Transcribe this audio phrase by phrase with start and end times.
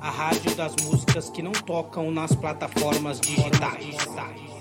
[0.01, 4.54] A rádio das músicas que não tocam nas plataformas digitais.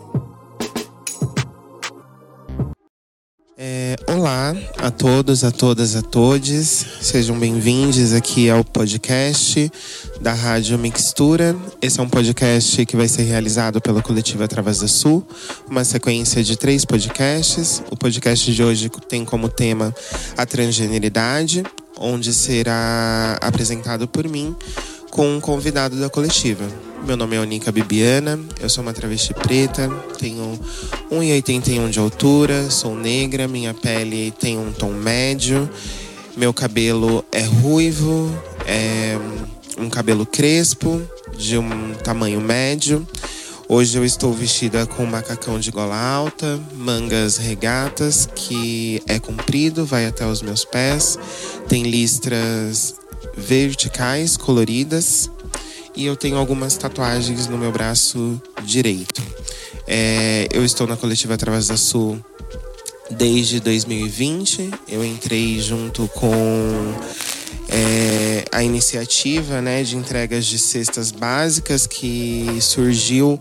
[3.56, 6.86] É, olá a todos, a todas, a todes.
[7.02, 9.72] Sejam bem-vindos aqui ao podcast
[10.20, 11.56] da Rádio Mixtura.
[11.80, 15.24] Esse é um podcast que vai ser realizado pela coletiva da Sul,
[15.70, 17.84] uma sequência de três podcasts.
[17.92, 19.94] O podcast de hoje tem como tema
[20.36, 21.64] a transgeneridade,
[22.00, 24.56] onde será apresentado por mim
[25.14, 26.66] com um convidado da coletiva.
[27.06, 30.60] Meu nome é Onica Bibiana, eu sou uma travesti preta, tenho
[31.12, 35.70] 1,81 de altura, sou negra, minha pele tem um tom médio,
[36.36, 39.16] meu cabelo é ruivo, é
[39.78, 41.00] um cabelo crespo,
[41.38, 43.08] de um tamanho médio.
[43.70, 50.08] Hoje eu estou vestida com macacão de gola alta, mangas regatas, que é comprido, vai
[50.08, 51.20] até os meus pés,
[51.68, 52.96] tem listras
[53.36, 55.30] verticais coloridas
[55.96, 59.22] e eu tenho algumas tatuagens no meu braço direito.
[59.88, 62.20] É, eu estou na coletiva Através da Sul
[63.12, 64.72] desde 2020.
[64.88, 66.32] Eu entrei junto com
[67.70, 73.40] é, a iniciativa né, de entregas de cestas básicas que surgiu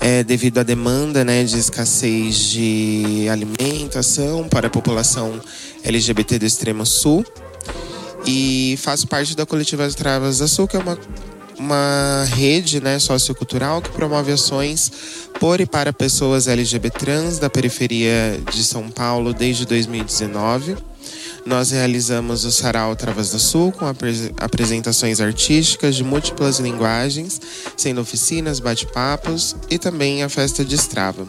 [0.00, 5.40] é, devido à demanda né, de escassez de alimentação para a população
[5.82, 7.24] LGBT do extremo sul.
[8.26, 10.98] E faço parte da coletiva Travas da Sul, que é uma,
[11.58, 14.90] uma rede né, sociocultural que promove ações
[15.38, 20.76] por e para pessoas LGBT trans da periferia de São Paulo desde 2019.
[21.46, 23.84] Nós realizamos o Sarau Travas do Sul com
[24.38, 27.38] apresentações artísticas de múltiplas linguagens,
[27.76, 31.28] sendo oficinas, bate-papos e também a festa de Strava.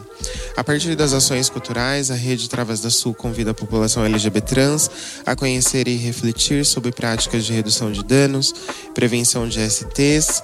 [0.56, 4.90] A partir das ações culturais, a Rede Travas do Sul convida a população LGBT trans
[5.26, 8.54] a conhecer e refletir sobre práticas de redução de danos,
[8.94, 10.42] prevenção de STs,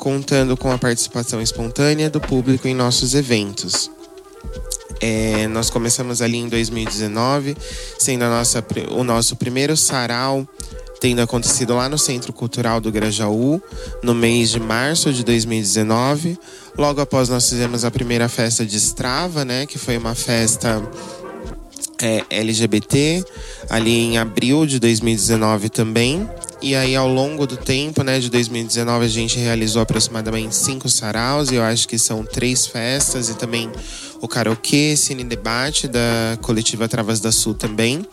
[0.00, 3.90] contando com a participação espontânea do público em nossos eventos.
[5.00, 7.56] É, nós começamos ali em 2019,
[7.98, 10.46] sendo nossa, o nosso primeiro sarau
[11.00, 13.60] tendo acontecido lá no Centro Cultural do Grajaú,
[14.02, 16.38] no mês de março de 2019.
[16.76, 20.82] Logo após nós fizemos a primeira festa de Strava, né, que foi uma festa
[22.00, 23.24] é, LGBT,
[23.70, 26.28] ali em abril de 2019 também.
[26.62, 31.50] E aí, ao longo do tempo, né, de 2019, a gente realizou aproximadamente cinco saraus,
[31.50, 33.70] e eu acho que são três festas, e também
[34.22, 38.04] o karaokê, cine debate da coletiva Travas da Sul também.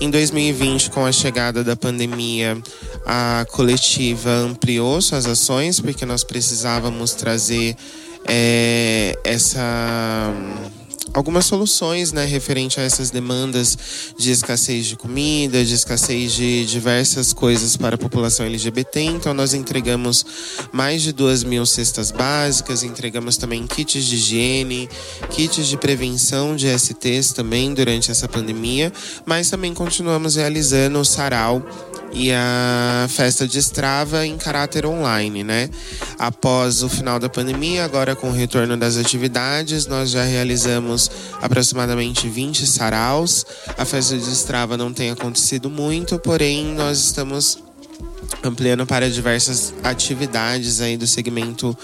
[0.00, 2.60] Em 2020, com a chegada da pandemia,
[3.06, 7.76] a coletiva ampliou suas ações, porque nós precisávamos trazer
[8.26, 10.32] é, essa
[11.12, 13.76] algumas soluções né, referente a essas demandas
[14.16, 19.00] de escassez de comida, de escassez de diversas coisas para a população LGBT.
[19.00, 20.24] Então, nós entregamos
[20.72, 24.88] mais de duas mil cestas básicas, entregamos também kits de higiene,
[25.30, 28.92] kits de prevenção de STs também durante essa pandemia,
[29.26, 31.64] mas também continuamos realizando o sarau
[32.12, 35.70] e a festa de Strava em caráter online, né?
[36.18, 42.28] Após o final da pandemia, agora com o retorno das atividades, nós já realizamos aproximadamente
[42.28, 43.46] 20 saraus.
[43.76, 47.58] A festa de Strava não tem acontecido muito, porém nós estamos
[48.42, 51.76] ampliando para diversas atividades aí do segmento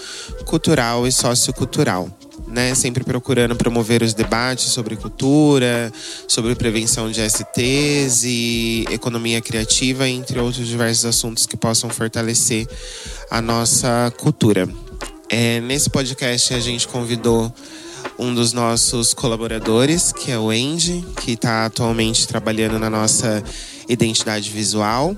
[0.45, 2.09] cultural e sociocultural
[2.49, 5.91] né, sempre procurando promover os debates sobre cultura,
[6.27, 12.67] sobre prevenção de STs e economia criativa, entre outros diversos assuntos que possam fortalecer
[13.29, 14.67] a nossa cultura.
[15.29, 17.53] É, nesse podcast a gente convidou
[18.17, 23.43] um dos nossos colaboradores, que é o Andy, que está atualmente trabalhando na nossa
[23.87, 25.15] identidade visual.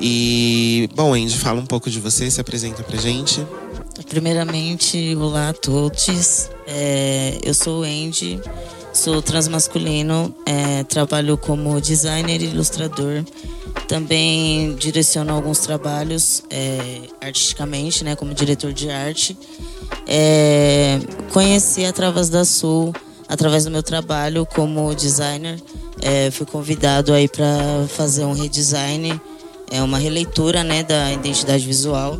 [0.00, 3.46] E, bom, Andy, fala um pouco de você, se apresenta pra gente.
[4.08, 6.50] Primeiramente, olá a todos.
[6.66, 8.40] É, eu sou o Andy,
[8.92, 13.24] sou transmasculino, é, trabalho como designer e ilustrador.
[13.88, 19.36] Também direciono alguns trabalhos é, artisticamente, né, como diretor de arte.
[20.06, 20.98] É,
[21.32, 22.94] conheci a Travas da Sul
[23.28, 25.58] através do meu trabalho como designer
[26.02, 27.46] é, fui convidado aí para
[27.88, 29.18] fazer um redesign,
[29.70, 32.18] é uma releitura, né, da identidade visual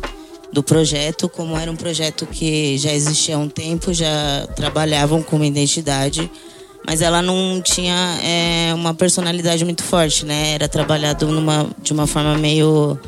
[0.53, 5.35] do projeto, como era um projeto que já existia há um tempo, já trabalhavam com
[5.35, 6.29] uma identidade,
[6.85, 10.53] mas ela não tinha é, uma personalidade muito forte, né?
[10.53, 12.99] Era trabalhado numa, de uma forma meio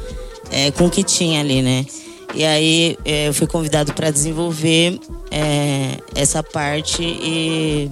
[0.51, 1.85] é, com o que tinha ali, né?
[2.33, 4.99] E aí é, eu fui convidado para desenvolver
[5.29, 7.91] é, essa parte e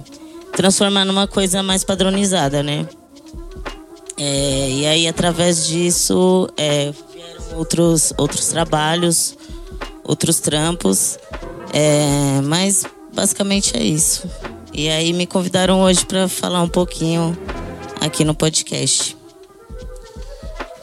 [0.56, 2.88] transformar numa coisa mais padronizada, né?
[4.16, 6.92] É, e aí através disso é,
[7.54, 9.36] outros outros trabalhos
[10.04, 11.18] outros trampos.
[11.72, 14.28] É, mas basicamente é isso.
[14.72, 17.36] E aí me convidaram hoje para falar um pouquinho
[18.00, 19.16] aqui no podcast.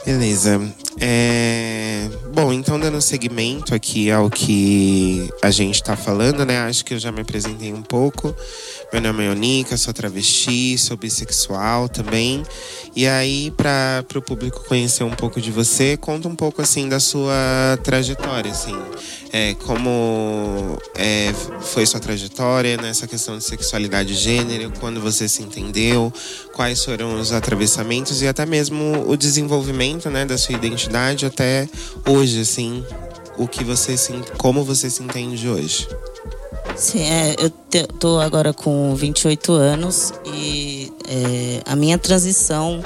[0.05, 0.59] Beleza.
[0.99, 2.09] É...
[2.33, 6.59] Bom, então dando seguimento aqui ao que a gente está falando, né?
[6.59, 8.35] Acho que eu já me apresentei um pouco.
[8.91, 12.43] Meu nome é Onica, sou travesti, sou bissexual também.
[12.93, 16.99] E aí, para o público conhecer um pouco de você, conta um pouco assim da
[16.99, 18.77] sua trajetória, assim.
[19.31, 25.41] É, como é, foi sua trajetória nessa questão de sexualidade e gênero, quando você se
[25.41, 26.11] entendeu,
[26.53, 31.69] quais foram os atravessamentos e até mesmo o desenvolvimento né, da sua identidade até
[32.05, 32.85] hoje, assim,
[33.37, 35.87] o que você se, como você se entende hoje.
[36.75, 42.81] Sim, é, eu te, tô agora com 28 anos e é, a minha transição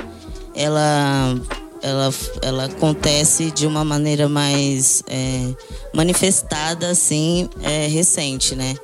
[0.56, 1.36] ela,
[1.82, 5.54] ela, ela acontece de uma maneira mais é,
[5.94, 8.76] manifestada, assim, é, recente, né?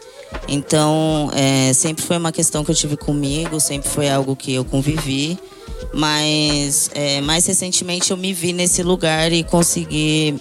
[0.48, 4.66] Então, é, sempre foi uma questão que eu tive comigo, sempre foi algo que eu
[4.66, 5.38] convivi.
[5.94, 10.36] Mas é, mais recentemente eu me vi nesse lugar e consegui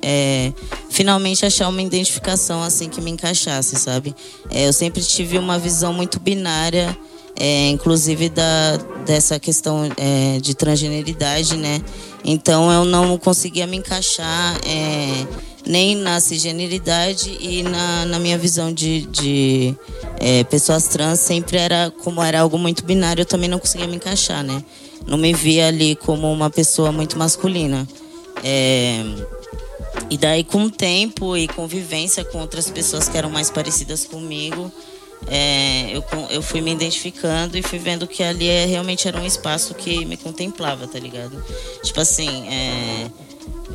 [1.00, 4.14] finalmente achar uma identificação assim que me encaixasse, sabe?
[4.50, 6.94] É, eu sempre tive uma visão muito binária,
[7.34, 8.76] é, inclusive da,
[9.06, 11.80] dessa questão é, de transgeneridade, né?
[12.22, 15.26] Então eu não conseguia me encaixar é,
[15.66, 19.74] nem na cisgeneridade e na, na minha visão de, de
[20.50, 24.44] pessoas trans sempre era como era algo muito binário, eu também não conseguia me encaixar,
[24.44, 24.62] né?
[25.06, 27.88] não me via ali como uma pessoa muito masculina.
[28.44, 29.02] É,
[30.10, 34.70] e daí, com o tempo e convivência com outras pessoas que eram mais parecidas comigo,
[35.26, 39.26] é, eu, eu fui me identificando e fui vendo que ali é, realmente era um
[39.26, 41.42] espaço que me contemplava, tá ligado?
[41.82, 43.10] Tipo assim, é,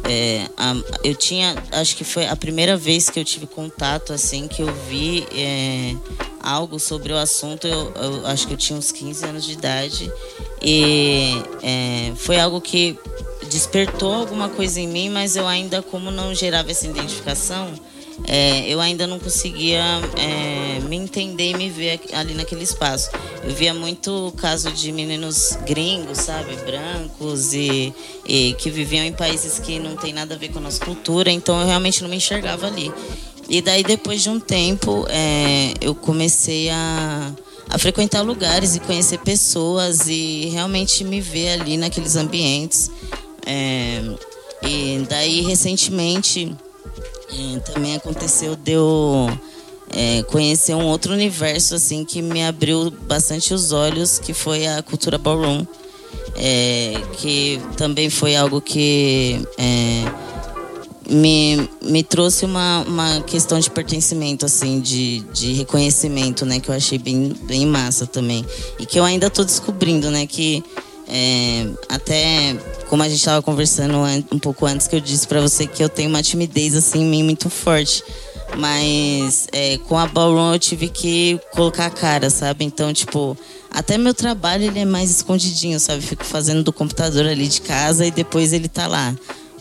[0.03, 4.47] é, a, eu tinha, acho que foi a primeira vez que eu tive contato, assim,
[4.47, 5.95] que eu vi é,
[6.41, 10.11] algo sobre o assunto, eu, eu, acho que eu tinha uns 15 anos de idade.
[10.61, 12.97] E é, foi algo que
[13.49, 17.73] despertou alguma coisa em mim, mas eu ainda, como não gerava essa identificação,
[18.27, 19.83] é, eu ainda não conseguia
[20.17, 23.09] é, me entender e me ver ali naquele espaço.
[23.43, 27.93] Eu via muito caso de meninos gringos, sabe, brancos e,
[28.25, 31.29] e que viviam em países que não tem nada a ver com a nossa cultura,
[31.29, 32.91] então eu realmente não me enxergava ali.
[33.47, 37.31] E daí, depois de um tempo, é, eu comecei a,
[37.69, 42.89] a frequentar lugares e conhecer pessoas e realmente me ver ali naqueles ambientes.
[43.45, 44.01] É,
[44.63, 46.55] e daí, recentemente,
[47.29, 49.29] é, também aconteceu de eu
[49.91, 54.81] é, conhecer um outro universo assim que me abriu bastante os olhos, que foi a
[54.81, 55.65] cultura ballroom,
[56.35, 60.03] é, que também foi algo que é,
[61.09, 66.59] me, me trouxe uma, uma questão de pertencimento, assim, de, de reconhecimento, né?
[66.59, 68.45] Que eu achei bem, bem massa também.
[68.79, 70.25] E que eu ainda estou descobrindo, né?
[70.25, 70.63] Que
[71.07, 72.57] é, até
[72.89, 73.97] como a gente estava conversando
[74.31, 77.05] um pouco antes que eu disse para você que eu tenho uma timidez assim em
[77.05, 78.03] mim muito forte.
[78.57, 82.63] Mas é, com a Ballroom eu tive que colocar a cara, sabe?
[82.63, 83.37] Então, tipo,
[83.71, 86.01] até meu trabalho ele é mais escondidinho, sabe?
[86.01, 89.15] Fico fazendo do computador ali de casa e depois ele tá lá.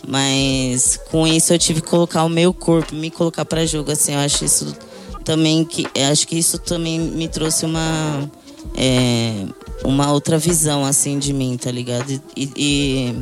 [0.07, 4.13] Mas com isso eu tive que colocar o meu corpo, me colocar para jogo, assim,
[4.13, 4.75] eu acho isso
[5.23, 8.29] também que acho que isso também me trouxe uma
[8.77, 9.45] é,
[9.83, 12.09] uma outra visão assim de mim, tá ligado?
[12.35, 13.15] E, e,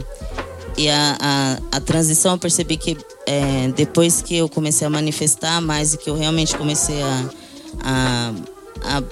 [0.77, 5.61] e a, a, a, transição eu percebi que é, depois que eu comecei a manifestar
[5.61, 7.29] mais e que eu realmente comecei a,
[7.83, 8.33] a,
[8.83, 9.03] a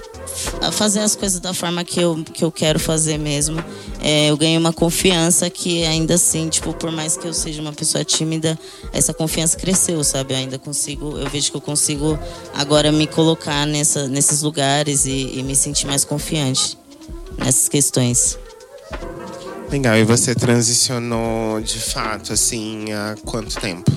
[0.60, 3.62] a fazer as coisas da forma que eu, que eu quero fazer mesmo.
[4.00, 7.72] É, eu ganhei uma confiança que ainda assim, tipo, por mais que eu seja uma
[7.72, 8.58] pessoa tímida,
[8.92, 10.34] essa confiança cresceu, sabe?
[10.34, 12.18] Eu ainda consigo, eu vejo que eu consigo
[12.54, 16.78] agora me colocar nessa, nesses lugares e, e me sentir mais confiante
[17.38, 18.38] nessas questões.
[19.70, 23.90] Legal, e você transicionou de fato, assim, há quanto tempo?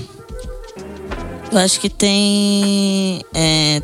[1.52, 3.82] Eu acho que tem é,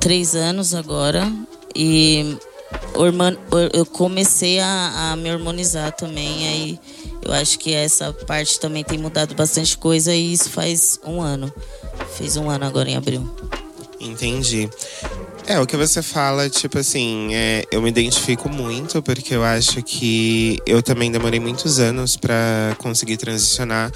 [0.00, 1.30] três anos agora.
[1.74, 2.36] E
[3.72, 6.80] eu comecei a, a, me hormonizar também, aí
[7.22, 11.52] eu acho que essa parte também tem mudado bastante coisa e isso faz um ano.
[12.16, 13.28] Fez um ano agora em abril.
[14.00, 14.68] Entendi.
[15.44, 19.82] É, o que você fala, tipo assim, é, eu me identifico muito, porque eu acho
[19.82, 23.90] que eu também demorei muitos anos para conseguir transicionar,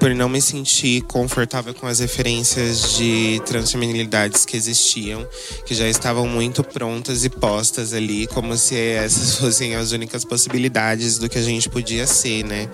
[0.00, 5.28] por não me sentir confortável com as referências de transfeminilidades que existiam,
[5.66, 11.18] que já estavam muito prontas e postas ali, como se essas fossem as únicas possibilidades
[11.18, 12.70] do que a gente podia ser, né?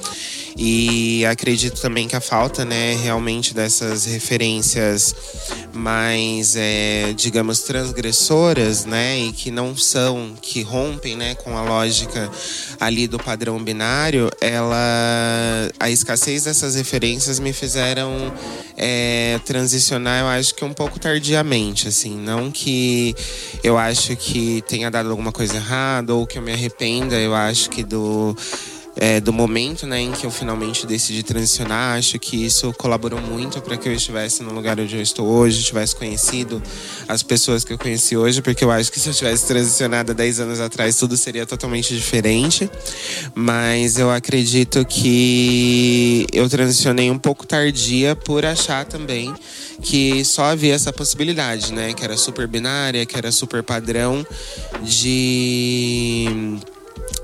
[0.57, 5.15] E acredito também que a falta, né, realmente dessas referências
[5.75, 12.31] mais, é, digamos, transgressoras, né, e que não são, que rompem, né, com a lógica
[12.81, 14.77] ali do padrão binário, ela,
[15.79, 18.33] a escassez dessas referências me fizeram
[18.77, 23.15] é, transicionar, eu acho que um pouco tardiamente, assim, não que
[23.63, 27.71] eu acho que tenha dado alguma coisa errada ou que eu me arrependa, eu acho
[27.71, 28.37] que do
[28.97, 31.99] é, do momento né, em que eu finalmente decidi transicionar.
[31.99, 35.63] Acho que isso colaborou muito para que eu estivesse no lugar onde eu estou hoje,
[35.63, 36.63] tivesse conhecido
[37.07, 40.15] as pessoas que eu conheci hoje, porque eu acho que se eu tivesse transicionado há
[40.15, 42.71] 10 anos atrás, tudo seria totalmente diferente.
[43.35, 49.35] Mas eu acredito que eu transicionei um pouco tardia por achar também
[49.83, 51.93] que só havia essa possibilidade, né?
[51.93, 54.27] Que era super binária, que era super padrão
[54.83, 56.57] de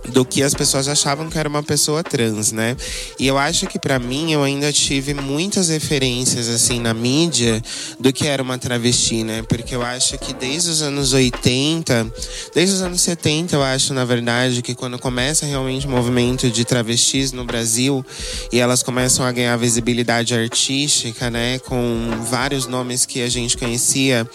[0.09, 2.77] do que as pessoas achavam que era uma pessoa trans, né?
[3.19, 7.63] E eu acho que para mim eu ainda tive muitas referências assim na mídia
[8.01, 9.43] do que era uma travesti, né?
[9.49, 12.13] Porque eu acho que desde os anos 80,
[12.55, 16.65] desde os anos 70, eu acho na verdade que quando começa realmente o movimento de
[16.65, 18.05] travestis no Brasil
[18.53, 21.61] e elas começam a ganhar visibilidade artística, né?
[21.61, 24.29] Com vários nomes que a gente conhecia,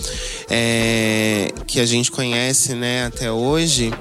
[0.50, 3.06] é, que a gente conhece, né?
[3.06, 3.92] Até hoje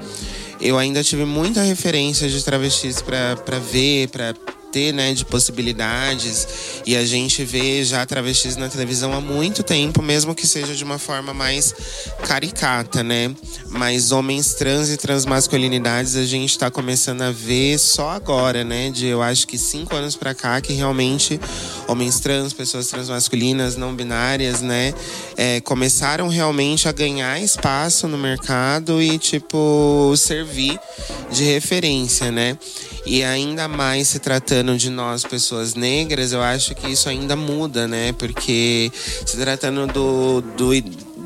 [0.59, 4.33] eu ainda tive muita referência de travestis para ver, para
[4.77, 6.47] ter, né, de possibilidades.
[6.85, 10.83] E a gente vê já travestis na televisão há muito tempo, mesmo que seja de
[10.83, 11.73] uma forma mais
[12.27, 13.33] caricata, né?
[13.69, 18.91] Mas homens trans e transmasculinidades a gente está começando a ver só agora, né?
[18.91, 21.39] De eu acho que cinco anos para cá que realmente
[21.87, 24.93] homens trans, pessoas transmasculinas, não binárias, né,
[25.35, 30.79] é, começaram realmente a ganhar espaço no mercado e tipo servir
[31.31, 32.57] de referência, né?
[33.07, 37.87] E ainda mais se tratando de nós, pessoas negras, eu acho que isso ainda muda,
[37.87, 38.11] né?
[38.11, 38.91] Porque
[39.25, 40.73] se tratando do, do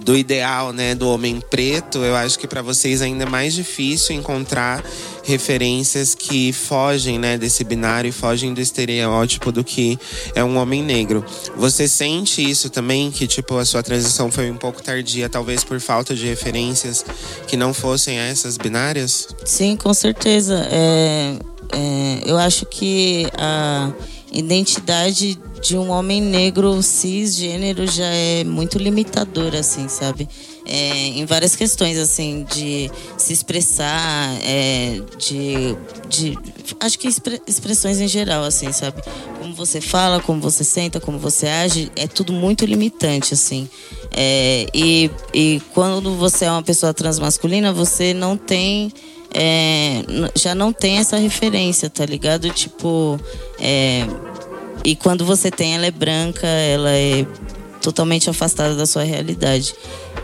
[0.04, 4.16] do ideal, né, do homem preto, eu acho que para vocês ainda é mais difícil
[4.16, 4.84] encontrar
[5.24, 10.00] referências que fogem, né, desse binário e fogem do estereótipo do que
[10.34, 11.24] é um homem negro.
[11.56, 15.80] Você sente isso também que tipo a sua transição foi um pouco tardia, talvez por
[15.80, 17.06] falta de referências
[17.48, 19.28] que não fossem essas binárias?
[19.46, 20.68] Sim, com certeza.
[20.72, 21.38] É,
[21.74, 23.92] é, eu acho que a
[24.32, 30.28] identidade de um homem negro cisgênero já é muito limitadora, assim, sabe?
[30.66, 35.76] É, em várias questões, assim, de se expressar, é, de,
[36.10, 36.38] de.
[36.80, 37.08] Acho que
[37.48, 39.02] expressões em geral, assim, sabe?
[39.40, 43.70] Como você fala, como você senta, como você age, é tudo muito limitante, assim.
[44.12, 48.92] É, e, e quando você é uma pessoa transmasculina, você não tem
[49.34, 50.04] é,
[50.36, 52.50] já não tem essa referência, tá ligado?
[52.50, 53.20] Tipo,
[53.60, 54.06] é,
[54.84, 57.26] e quando você tem, ela é branca, ela é
[57.82, 59.74] totalmente afastada da sua realidade.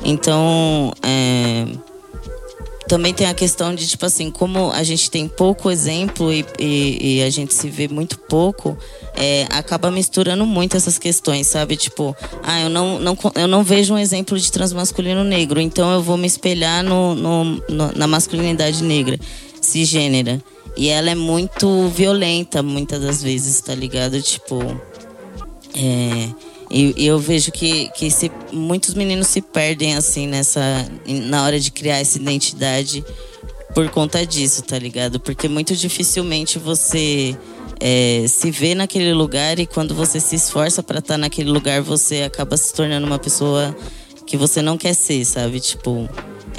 [0.03, 1.65] Então, é,
[2.87, 7.17] também tem a questão de, tipo assim, como a gente tem pouco exemplo e, e,
[7.17, 8.77] e a gente se vê muito pouco,
[9.15, 11.75] é, acaba misturando muito essas questões, sabe?
[11.75, 16.01] Tipo, ah, eu não, não, eu não vejo um exemplo de transmasculino negro, então eu
[16.01, 19.19] vou me espelhar no, no, no na masculinidade negra,
[19.61, 20.41] cisgênera.
[20.75, 24.21] E ela é muito violenta, muitas das vezes, tá ligado?
[24.21, 24.61] Tipo.
[25.75, 26.29] É,
[26.69, 30.61] e, e, eu vejo que, que se, muitos meninos se perdem assim nessa
[31.07, 33.03] na hora de criar essa identidade
[33.73, 35.19] por conta disso, tá ligado?
[35.19, 37.37] Porque muito dificilmente você
[37.79, 41.81] é, se vê naquele lugar e quando você se esforça para estar tá naquele lugar,
[41.81, 43.75] você acaba se tornando uma pessoa
[44.25, 45.59] que você não quer ser, sabe?
[45.59, 46.09] Tipo,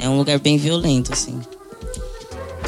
[0.01, 1.39] é um lugar bem violento, assim.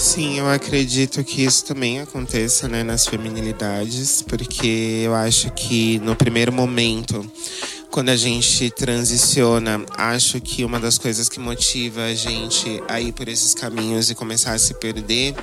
[0.01, 6.15] Sim, eu acredito que isso também aconteça né, nas feminilidades, porque eu acho que no
[6.15, 7.23] primeiro momento,
[7.91, 13.13] quando a gente transiciona, acho que uma das coisas que motiva a gente a ir
[13.13, 15.35] por esses caminhos e começar a se perder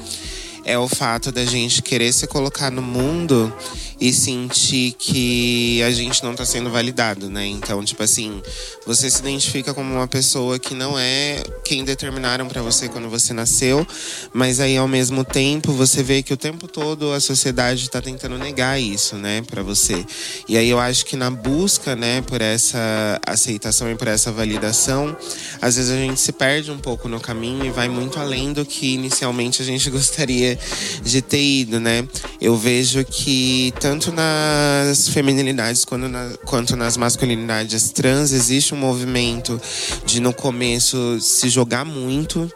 [0.65, 3.55] é o fato da gente querer se colocar no mundo
[4.01, 7.47] e sentir que a gente não está sendo validado, né?
[7.47, 8.41] Então, tipo assim,
[8.87, 13.33] você se identifica como uma pessoa que não é quem determinaram para você quando você
[13.33, 13.87] nasceu,
[14.33, 18.39] mas aí ao mesmo tempo você vê que o tempo todo a sociedade está tentando
[18.39, 20.05] negar isso, né, para você.
[20.49, 25.17] E aí eu acho que na busca, né, por essa aceitação e por essa validação,
[25.61, 28.65] às vezes a gente se perde um pouco no caminho e vai muito além do
[28.65, 30.59] que inicialmente a gente gostaria
[31.03, 32.07] de ter ido, né?
[32.41, 39.59] Eu vejo que tanto nas feminilidades quanto, na, quanto nas masculinidades trans existe um movimento
[40.05, 42.53] de no começo se jogar muito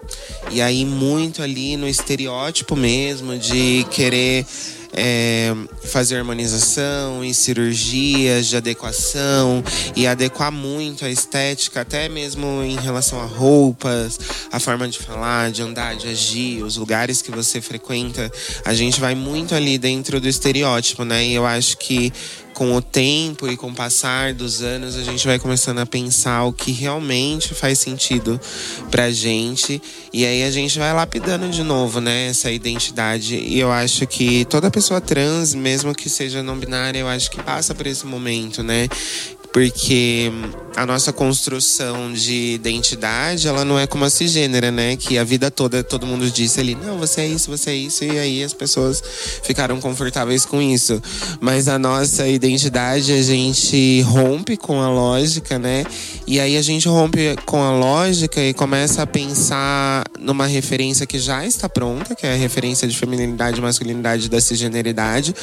[0.51, 4.45] e aí muito ali no estereótipo mesmo de querer
[4.93, 9.65] é, fazer harmonização e cirurgias de adequação
[9.97, 14.19] e adequar muito a estética, até mesmo em relação a roupas,
[14.51, 18.31] a forma de falar, de andar, de agir, os lugares que você frequenta.
[18.65, 21.25] A gente vai muito ali dentro do estereótipo, né?
[21.25, 22.13] E eu acho que
[22.55, 26.45] com o tempo e com o passar dos anos, a gente vai começando a pensar
[26.45, 28.41] o que realmente faz sentido
[28.91, 29.81] pra gente.
[30.13, 33.37] E aí a gente vai lapidando de novo, né, essa identidade.
[33.37, 37.43] E eu acho que toda pessoa trans, mesmo que seja não binária, eu acho que
[37.43, 38.89] passa por esse momento, né?
[39.53, 40.33] Porque
[40.75, 44.97] a nossa construção de identidade, ela não é como a cisgênera, né?
[44.97, 48.05] Que a vida toda todo mundo disse ali, não, você é isso, você é isso,
[48.05, 49.03] e aí as pessoas
[49.43, 51.03] ficaram confortáveis com isso.
[51.41, 55.85] Mas a nossa identidade, a gente rompe com a lógica, né?
[56.27, 61.19] E aí a gente rompe com a lógica e começa a pensar numa referência que
[61.19, 65.35] já está pronta, que é a referência de feminilidade e masculinidade da cisgeneridade.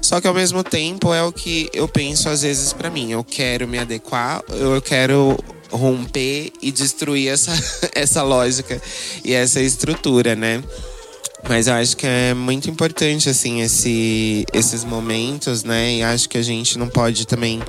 [0.00, 3.12] Só que ao mesmo tempo é o que eu penso às vezes para mim.
[3.12, 5.38] Eu quero quero me adequar, eu quero
[5.70, 7.52] romper e destruir essa,
[7.94, 8.80] essa lógica
[9.22, 10.64] e essa estrutura, né?
[11.46, 15.96] Mas eu acho que é muito importante, assim, esse, esses momentos, né?
[15.96, 17.60] E acho que a gente não pode também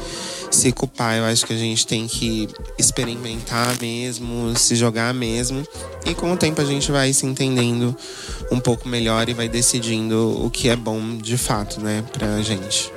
[0.50, 1.18] se culpar.
[1.18, 2.48] Eu acho que a gente tem que
[2.78, 5.68] experimentar mesmo, se jogar mesmo.
[6.06, 7.94] E com o tempo a gente vai se entendendo
[8.50, 12.90] um pouco melhor e vai decidindo o que é bom de fato, né, pra gente.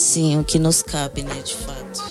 [0.00, 2.10] Sim, o que nos cabe, né, de fato.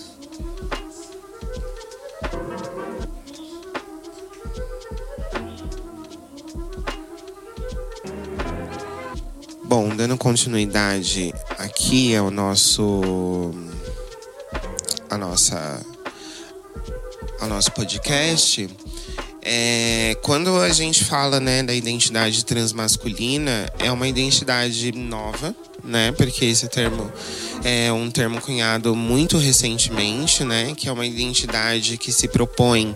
[9.64, 13.52] Bom, dando continuidade aqui ao nosso
[15.10, 15.84] a nossa
[17.42, 18.70] ao nosso podcast,
[19.42, 26.12] é, quando a gente fala né, da identidade transmasculina, é uma identidade nova, né?
[26.12, 27.12] Porque esse termo
[27.64, 30.74] é um termo cunhado muito recentemente, né?
[30.76, 32.96] Que é uma identidade que se propõe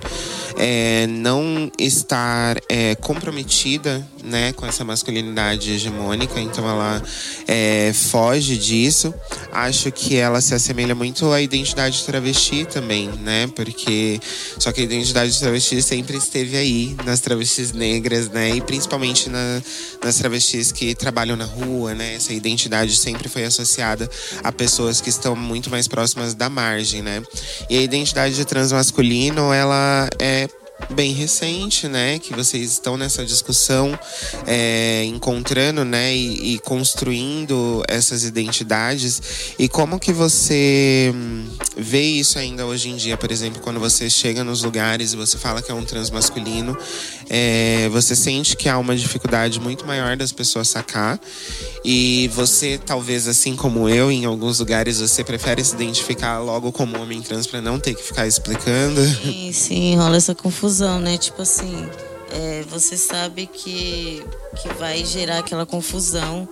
[0.58, 4.54] é, não estar é, comprometida, né?
[4.54, 7.02] Com essa masculinidade hegemônica, então ela
[7.48, 9.14] é, foge disso.
[9.52, 13.48] Acho que ela se assemelha muito à identidade travesti também, né?
[13.56, 14.20] Porque
[14.58, 18.56] só que a identidade travesti sempre esteve aí nas travestis negras, né?
[18.56, 19.62] E principalmente na,
[20.04, 22.16] nas travestis que trabalham na rua, né?
[22.16, 24.10] Essa identidade sempre foi associada
[24.44, 27.24] a pessoas que estão muito mais próximas da margem, né?
[27.70, 30.48] E a identidade de transmasculino, ela é
[30.90, 32.20] bem recente, né?
[32.20, 33.98] Que vocês estão nessa discussão,
[34.46, 36.16] é, encontrando, né?
[36.16, 39.56] E, e, construindo essas identidades.
[39.58, 43.18] E como que você hum, vê isso ainda hoje em dia?
[43.18, 46.78] Por exemplo, quando você chega nos lugares e você fala que é um transmasculino,
[47.30, 51.20] é, você sente que há uma dificuldade muito maior das pessoas sacar.
[51.86, 57.00] E você, talvez assim como eu, em alguns lugares você prefere se identificar logo como
[57.02, 59.02] homem trans para não ter que ficar explicando.
[59.06, 60.63] Sim, sim, rola essa confusão,
[61.00, 61.18] né?
[61.18, 61.88] Tipo assim,
[62.32, 64.24] é, você sabe que,
[64.62, 66.48] que vai gerar aquela confusão.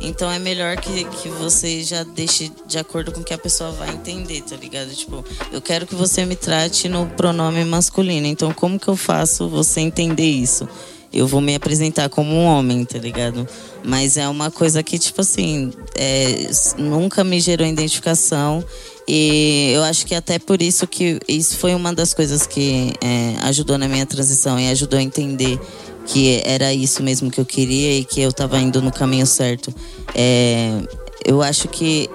[0.00, 3.88] Então é melhor que, que você já deixe de acordo com que a pessoa vai
[3.88, 4.90] entender, tá ligado?
[4.94, 8.26] Tipo, eu quero que você me trate no pronome masculino.
[8.26, 10.68] Então, como que eu faço você entender isso?
[11.12, 13.48] eu vou me apresentar como um homem, tá ligado?
[13.82, 18.62] Mas é uma coisa que, tipo assim, é, nunca me gerou identificação.
[19.08, 23.36] E eu acho que até por isso que isso foi uma das coisas que é,
[23.42, 25.60] ajudou na minha transição e ajudou a entender
[26.06, 29.72] que era isso mesmo que eu queria e que eu estava indo no caminho certo.
[30.14, 30.80] É,
[31.24, 32.08] eu acho que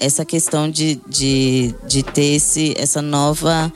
[0.00, 3.72] essa questão de, de, de ter esse, essa nova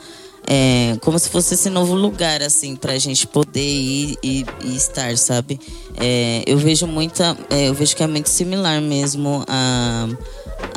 [0.49, 5.59] é, como se fosse esse novo lugar, assim, pra gente poder ir e, estar, sabe?
[5.97, 7.37] É, eu vejo muita.
[7.49, 10.07] É, eu vejo que é muito similar mesmo a,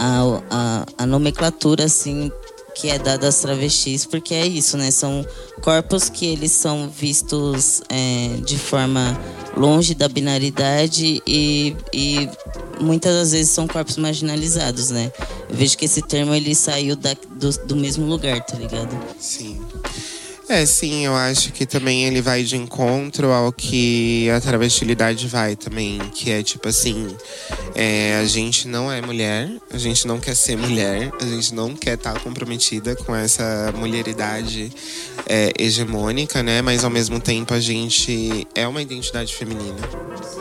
[0.01, 2.33] a, a, a nomenclatura, assim,
[2.75, 4.91] que é dada às travestis, porque é isso, né?
[4.91, 5.27] São
[5.61, 9.19] corpos que eles são vistos é, de forma
[9.55, 12.29] longe da binaridade e, e
[12.81, 15.13] muitas das vezes são corpos marginalizados, né?
[15.51, 18.99] Eu vejo que esse termo ele saiu da, do, do mesmo lugar, tá ligado?
[19.19, 19.61] Sim.
[20.51, 25.55] É, sim, eu acho que também ele vai de encontro ao que a travestilidade vai
[25.55, 27.07] também, que é tipo assim,
[27.73, 31.77] é, a gente não é mulher, a gente não quer ser mulher, a gente não
[31.77, 34.73] quer estar tá comprometida com essa mulheridade
[35.25, 36.61] é, hegemônica, né?
[36.63, 39.79] Mas ao mesmo tempo a gente é uma identidade feminina.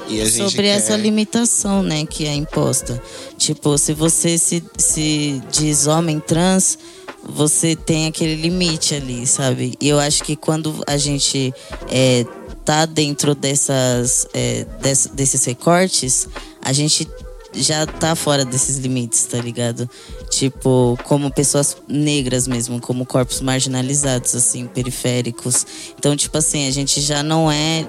[0.08, 0.70] E a gente Sobre quer...
[0.70, 3.00] essa limitação, né, que é imposta.
[3.38, 6.80] Tipo, se você se, se diz homem trans
[7.24, 9.76] você tem aquele limite ali, sabe?
[9.80, 11.54] E eu acho que quando a gente
[11.90, 12.26] é,
[12.66, 16.28] tá dentro dessas, é, desse, desses recortes,
[16.62, 17.08] a gente
[17.54, 19.90] já tá fora desses limites, tá ligado?
[20.30, 25.66] Tipo, como pessoas negras mesmo, como corpos marginalizados, assim, periféricos.
[25.98, 27.88] Então, tipo assim, a gente já não é.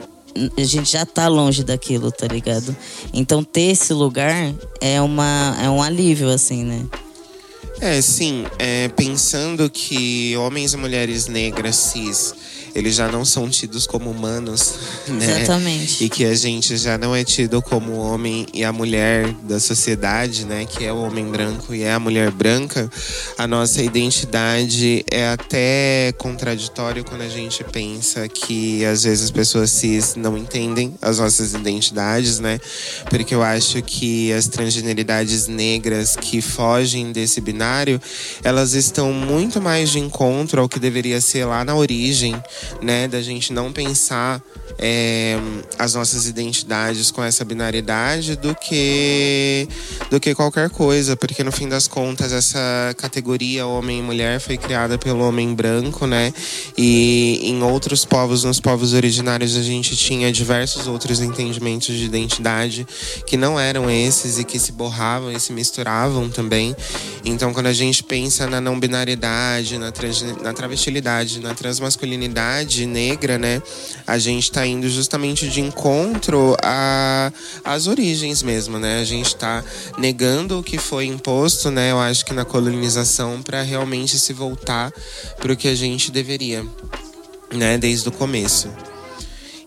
[0.57, 2.75] A gente já tá longe daquilo, tá ligado?
[3.13, 6.87] Então, ter esse lugar é, uma, é um alívio, assim, né?
[7.81, 8.45] É, sim.
[8.59, 12.35] É, pensando que homens e mulheres negras cis
[12.75, 14.75] eles já não são tidos como humanos,
[15.09, 15.43] né?
[15.43, 16.05] Exatamente.
[16.05, 19.59] E que a gente já não é tido como o homem e a mulher da
[19.59, 20.67] sociedade, né?
[20.67, 22.91] Que é o homem branco e é a mulher branca.
[23.39, 29.71] A nossa identidade é até contraditório quando a gente pensa que às vezes as pessoas
[29.71, 32.61] cis não entendem as nossas identidades, né?
[33.09, 38.01] Porque eu acho que as transgeneridades negras que fogem desse binário,
[38.43, 42.41] elas estão muito mais de encontro ao que deveria ser lá na origem,
[42.81, 43.09] né?
[43.09, 44.43] Da gente não pensar
[44.79, 45.37] é,
[45.79, 49.69] as nossas identidades com essa binariedade do que
[50.11, 54.57] do que qualquer coisa, porque no fim das contas essa categoria homem e mulher foi
[54.57, 56.33] criada pelo homem branco, né?
[56.77, 62.87] E em outros povos, nos povos originários, a gente tinha diversos outros entendimentos de identidade
[63.27, 66.75] que não eram esses e que se borravam e se misturavam também.
[67.25, 72.50] Então, quando a gente pensa na não binariedade, na, trans, na travestilidade, na transmasculinidade
[72.87, 73.63] negra, né?
[74.07, 76.57] A gente está indo justamente de encontro
[77.65, 79.01] às origens mesmo, né?
[79.01, 79.65] A gente está
[79.99, 81.91] negando o que foi imposto, né?
[81.91, 84.93] Eu acho que na colonização para realmente se voltar
[85.39, 86.65] para o que a gente deveria,
[87.53, 87.79] né?
[87.79, 88.69] Desde o começo.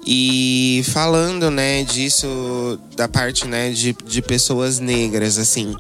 [0.05, 5.73] E falando, né, disso, da parte, né, de, de pessoas negras, assim,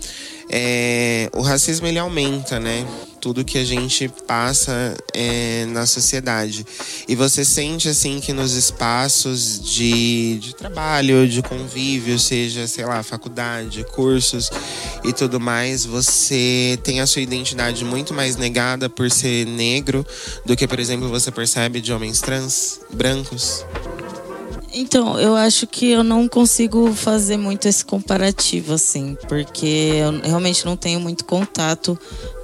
[0.55, 2.85] é, o racismo ele aumenta, né?
[3.19, 6.63] Tudo que a gente passa é, na sociedade.
[7.07, 13.01] E você sente, assim, que nos espaços de, de trabalho, de convívio, seja, sei lá,
[13.01, 14.51] faculdade, cursos
[15.03, 20.05] e tudo mais, você tem a sua identidade muito mais negada por ser negro
[20.45, 23.65] do que, por exemplo, você percebe de homens trans, brancos?
[24.75, 30.65] Então, eu acho que eu não consigo fazer muito esse comparativo, assim, porque eu realmente
[30.65, 31.97] não tenho muito contato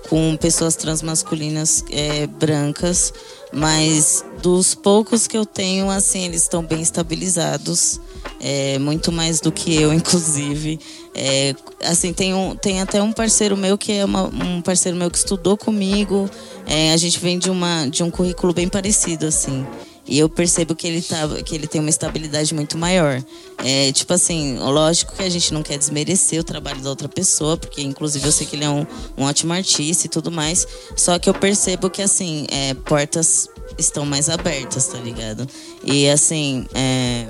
[0.08, 3.12] com pessoas transmasculinas é, brancas,
[3.52, 8.00] mas dos poucos que eu tenho, assim, eles estão bem estabilizados,
[8.40, 10.80] é, muito mais do que eu, inclusive.
[11.16, 15.10] É, assim, tem, um, tem até um parceiro meu que é uma, um parceiro meu
[15.10, 16.30] que estudou comigo,
[16.68, 19.66] é, a gente vem de, uma, de um currículo bem parecido, assim.
[20.10, 23.24] E eu percebo que ele, tá, que ele tem uma estabilidade muito maior.
[23.64, 27.56] É, tipo assim, lógico que a gente não quer desmerecer o trabalho da outra pessoa,
[27.56, 30.68] porque inclusive eu sei que ele é um, um ótimo artista e tudo mais.
[30.96, 35.48] Só que eu percebo que, assim, é, portas estão mais abertas, tá ligado?
[35.84, 37.28] E assim, é,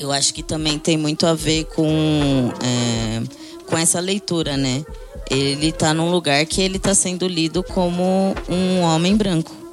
[0.00, 3.22] eu acho que também tem muito a ver com, é,
[3.66, 4.82] com essa leitura, né?
[5.30, 9.65] Ele tá num lugar que ele tá sendo lido como um homem branco.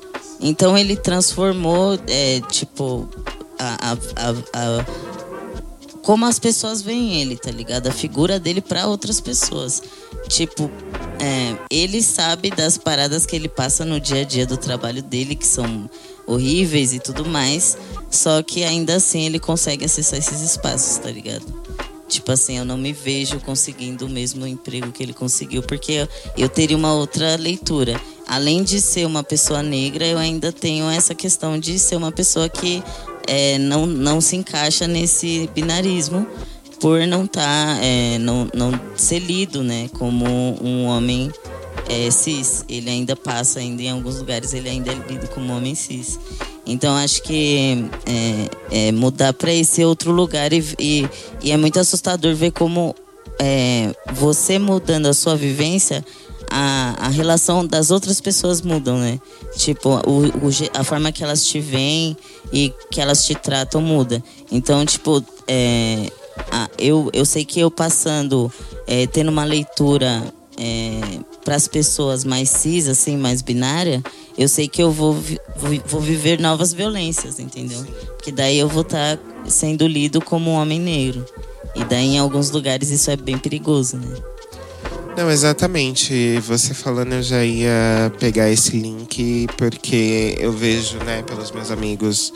[0.44, 3.08] Então ele transformou, é, tipo,
[3.58, 4.86] a, a, a,
[6.02, 7.88] como as pessoas veem ele, tá ligado?
[7.88, 9.82] A figura dele para outras pessoas.
[10.28, 10.70] Tipo,
[11.18, 15.34] é, ele sabe das paradas que ele passa no dia a dia do trabalho dele,
[15.34, 15.90] que são
[16.28, 17.78] horríveis e tudo mais.
[18.12, 21.46] Só que ainda assim ele consegue acessar esses espaços, tá ligado?
[22.10, 26.50] Tipo assim, eu não me vejo conseguindo o mesmo emprego que ele conseguiu, porque eu
[26.50, 31.60] teria uma outra leitura além de ser uma pessoa negra, eu ainda tenho essa questão
[31.60, 32.84] de ser uma pessoa que
[33.28, 36.28] é, não, não se encaixa nesse binarismo
[36.80, 40.26] por não tá, é, não, não ser lido né, como
[40.62, 41.32] um homem
[41.88, 42.66] é, cis.
[42.68, 46.20] Ele ainda passa, ainda em alguns lugares, ele ainda é lido como homem cis.
[46.66, 51.10] Então acho que é, é mudar para esse outro lugar e, e,
[51.42, 52.96] e, é muito assustador ver como
[53.40, 56.04] é, você mudando a sua vivência
[56.56, 59.20] a, a relação das outras pessoas mudam, né?
[59.58, 62.16] Tipo, o, o, a forma que elas te veem
[62.52, 64.24] e que elas te tratam muda.
[64.52, 66.12] Então, tipo, é,
[66.52, 68.54] a, eu, eu sei que eu passando,
[68.86, 71.02] é, tendo uma leitura é,
[71.44, 74.04] para as pessoas mais cis, assim, mais binária,
[74.38, 75.14] eu sei que eu vou,
[75.56, 77.84] vou, vou viver novas violências, entendeu?
[78.22, 81.26] Que daí eu vou estar tá sendo lido como um homem negro.
[81.76, 84.33] E daí em alguns lugares isso é bem perigoso, né?
[85.16, 86.40] Não, exatamente.
[86.40, 92.34] Você falando, eu já ia pegar esse link, porque eu vejo, né, pelos meus amigos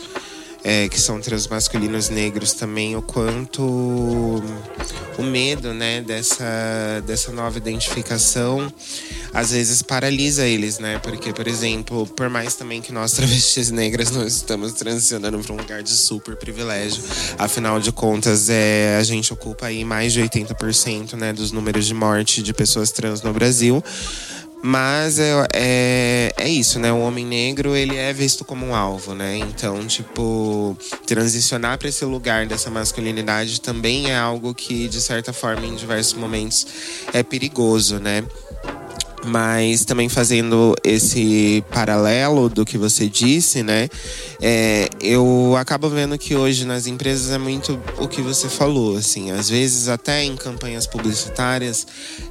[0.63, 3.63] é, que são transmasculinos negros também, o quanto
[5.17, 8.71] o medo, né, dessa, dessa nova identificação
[9.33, 10.99] às vezes paralisa eles, né?
[10.99, 15.57] Porque, por exemplo, por mais também que nós travestis negras nós estamos transicionando para um
[15.57, 17.03] lugar de super privilégio,
[17.37, 21.93] afinal de contas, é, a gente ocupa aí mais de 80% né, dos números de
[21.93, 23.83] morte de pessoas trans no Brasil.
[24.61, 26.91] Mas é, é, é, isso, né?
[26.91, 29.37] O homem negro, ele é visto como um alvo, né?
[29.37, 35.65] Então, tipo, transicionar para esse lugar dessa masculinidade também é algo que, de certa forma,
[35.65, 36.65] em diversos momentos
[37.13, 38.23] é perigoso, né?
[39.25, 43.89] Mas também fazendo esse paralelo do que você disse, né?
[44.39, 49.31] É, eu acabo vendo que hoje nas empresas é muito o que você falou, assim.
[49.31, 51.87] Às vezes até em campanhas publicitárias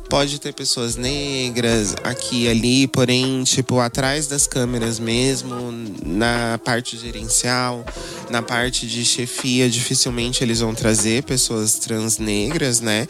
[0.08, 5.72] pode ter pessoas negras aqui e ali, porém, tipo, atrás das câmeras mesmo,
[6.04, 7.84] na parte gerencial,
[8.30, 13.06] na parte de chefia, dificilmente eles vão trazer pessoas trans negras, né?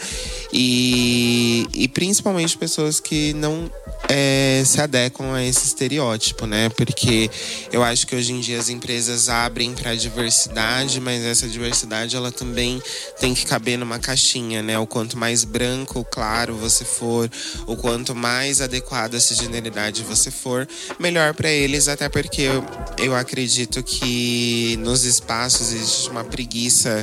[0.52, 3.70] E, e principalmente pessoas que não
[4.06, 6.68] é, se adequam a esse estereótipo, né?
[6.68, 7.30] Porque
[7.72, 12.14] eu acho que hoje em dia as empresas abrem para a diversidade, mas essa diversidade
[12.14, 12.82] ela também
[13.18, 14.78] tem que caber numa caixinha, né?
[14.78, 17.30] O quanto mais branco, claro você for,
[17.66, 22.62] o quanto mais adequado a essa generalidade você for, melhor para eles, até porque eu,
[22.98, 27.02] eu acredito que nos espaços existe uma preguiça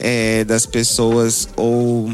[0.00, 2.10] é, das pessoas ou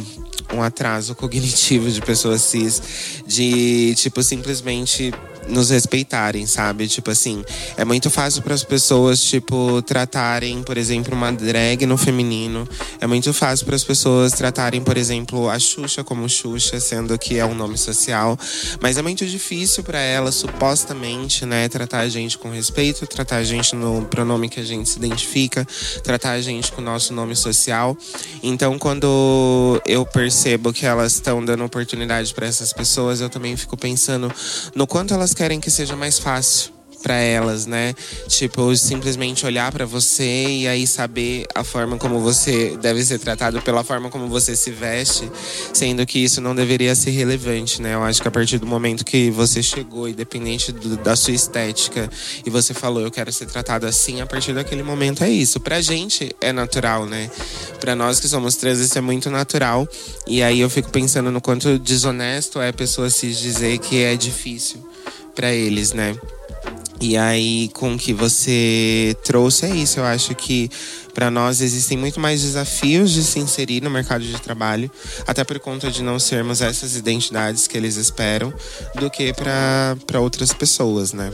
[0.53, 2.83] um atraso cognitivo de pessoas cis
[3.27, 5.12] de tipo simplesmente
[5.48, 6.87] nos respeitarem, sabe?
[6.88, 7.44] Tipo assim,
[7.76, 12.68] é muito fácil para as pessoas, tipo, tratarem, por exemplo, uma drag no feminino.
[13.00, 17.38] É muito fácil para as pessoas tratarem, por exemplo, a Xuxa como Xuxa, sendo que
[17.38, 18.38] é um nome social.
[18.80, 23.44] Mas é muito difícil para elas, supostamente, né, tratar a gente com respeito, tratar a
[23.44, 25.66] gente no pronome que a gente se identifica,
[26.02, 27.96] tratar a gente com o nosso nome social.
[28.42, 33.76] Então, quando eu percebo que elas estão dando oportunidade para essas pessoas, eu também fico
[33.76, 34.32] pensando
[34.74, 37.94] no quanto elas querem que seja mais fácil para elas, né?
[38.27, 43.62] Tipo, simplesmente olhar para você e aí saber a forma como você deve ser tratado
[43.62, 45.31] pela forma como você se veste,
[45.72, 47.94] sendo que isso não deveria ser relevante, né?
[47.94, 52.11] Eu acho que a partir do momento que você chegou, independente do, da sua estética,
[52.44, 55.61] e você falou, eu quero ser tratado assim, a partir daquele momento é isso.
[55.61, 57.31] Pra gente é natural, né?
[57.79, 59.87] Pra nós que somos trans, isso é muito natural.
[60.27, 64.16] E aí eu fico pensando no quanto desonesto é a pessoa se dizer que é
[64.16, 64.88] difícil
[65.38, 66.16] para eles, né?
[67.01, 70.01] E aí, com o que você trouxe, é isso.
[70.01, 70.68] Eu acho que
[71.14, 74.90] para nós existem muito mais desafios de se inserir no mercado de trabalho,
[75.29, 78.53] até por conta de não sermos essas identidades que eles esperam,
[78.96, 81.31] do que para outras pessoas, né?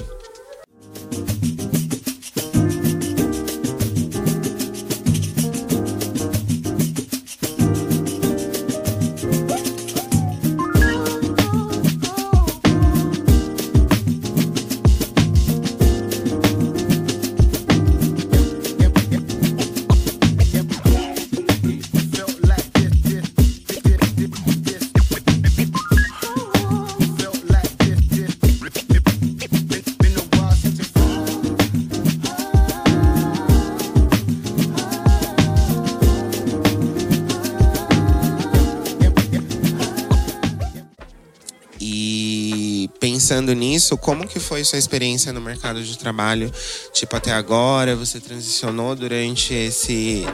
[43.85, 46.51] Nisso, como que foi sua experiência no mercado de trabalho?
[46.93, 50.25] Tipo, até agora, você transicionou durante esse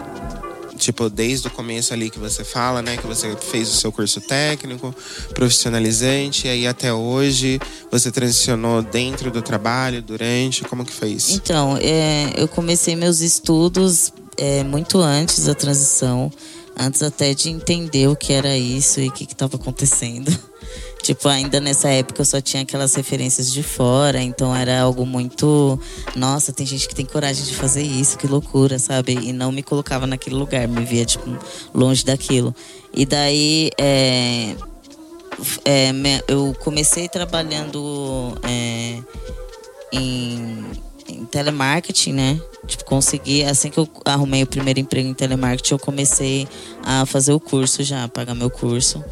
[0.79, 2.97] tipo, desde o começo ali que você fala, né?
[2.97, 4.95] Que você fez o seu curso técnico,
[5.35, 7.61] profissionalizante, e aí até hoje
[7.91, 11.35] você transicionou dentro do trabalho, durante, como que foi isso?
[11.35, 16.33] Então, é, eu comecei meus estudos é, muito antes da transição,
[16.79, 20.35] antes até de entender o que era isso e o que estava acontecendo.
[21.03, 25.79] Tipo, ainda nessa época eu só tinha aquelas referências de fora, então era algo muito.
[26.15, 29.15] Nossa, tem gente que tem coragem de fazer isso, que loucura, sabe?
[29.15, 31.25] E não me colocava naquele lugar, me via, tipo,
[31.75, 32.55] longe daquilo.
[32.93, 34.55] E daí, é,
[35.65, 35.91] é,
[36.29, 38.99] eu comecei trabalhando é,
[39.93, 40.65] em,
[41.09, 42.41] em telemarketing, né?
[42.67, 46.47] Tipo, consegui, assim que eu arrumei o primeiro emprego em telemarketing, eu comecei
[46.85, 49.03] a fazer o curso já, pagar meu curso.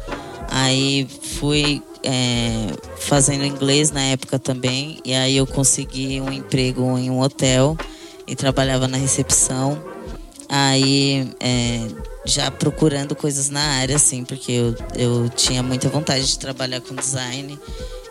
[0.49, 1.07] Aí
[1.39, 7.19] fui é, fazendo inglês na época também, e aí eu consegui um emprego em um
[7.19, 7.77] hotel
[8.27, 9.81] e trabalhava na recepção.
[10.47, 11.87] Aí é,
[12.25, 16.95] já procurando coisas na área, assim, porque eu, eu tinha muita vontade de trabalhar com
[16.95, 17.59] design.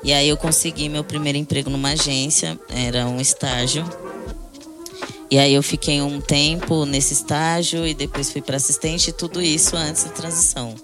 [0.04, 3.84] E aí eu consegui meu primeiro emprego numa agência, era um estágio.
[5.30, 9.76] E aí eu fiquei um tempo nesse estágio e depois fui para assistente, tudo isso
[9.76, 10.74] antes da transição.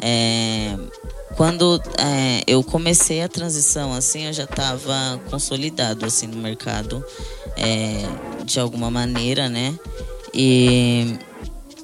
[0.00, 0.76] É,
[1.36, 7.04] quando é, eu comecei a transição, assim, eu já estava consolidado assim no mercado
[7.56, 8.02] é,
[8.44, 9.78] de alguma maneira, né?
[10.32, 11.16] E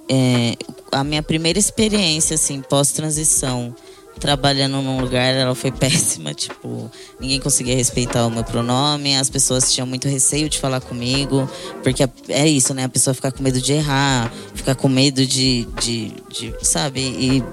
[0.09, 0.57] é,
[0.93, 3.75] a minha primeira experiência, assim, pós-transição,
[4.21, 6.33] trabalhando num lugar, ela foi péssima.
[6.33, 11.49] Tipo, ninguém conseguia respeitar o meu pronome, as pessoas tinham muito receio de falar comigo,
[11.83, 12.85] porque é isso, né?
[12.85, 17.01] A pessoa ficar com medo de errar, ficar com medo de, de, de sabe?
[17.01, 17.45] E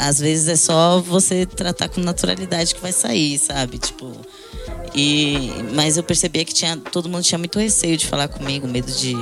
[0.00, 3.78] às vezes é só você tratar com naturalidade que vai sair, sabe?
[3.78, 4.12] Tipo.
[4.94, 8.90] E, mas eu percebia que tinha, todo mundo tinha muito receio de falar comigo, medo
[8.92, 9.16] de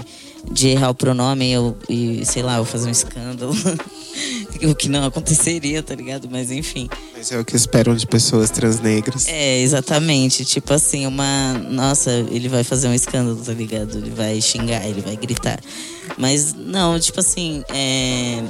[0.51, 3.55] de errar o pronome eu, e, sei lá, eu fazer um escândalo.
[4.63, 6.29] o que não aconteceria, tá ligado?
[6.31, 6.89] Mas enfim.
[7.17, 9.29] Mas é o que esperam de pessoas transnegras.
[9.29, 10.45] É, exatamente.
[10.45, 11.55] Tipo assim, uma.
[11.71, 13.99] Nossa, ele vai fazer um escândalo, tá ligado?
[13.99, 15.61] Ele vai xingar, ele vai gritar.
[16.19, 18.43] Mas não, tipo assim, é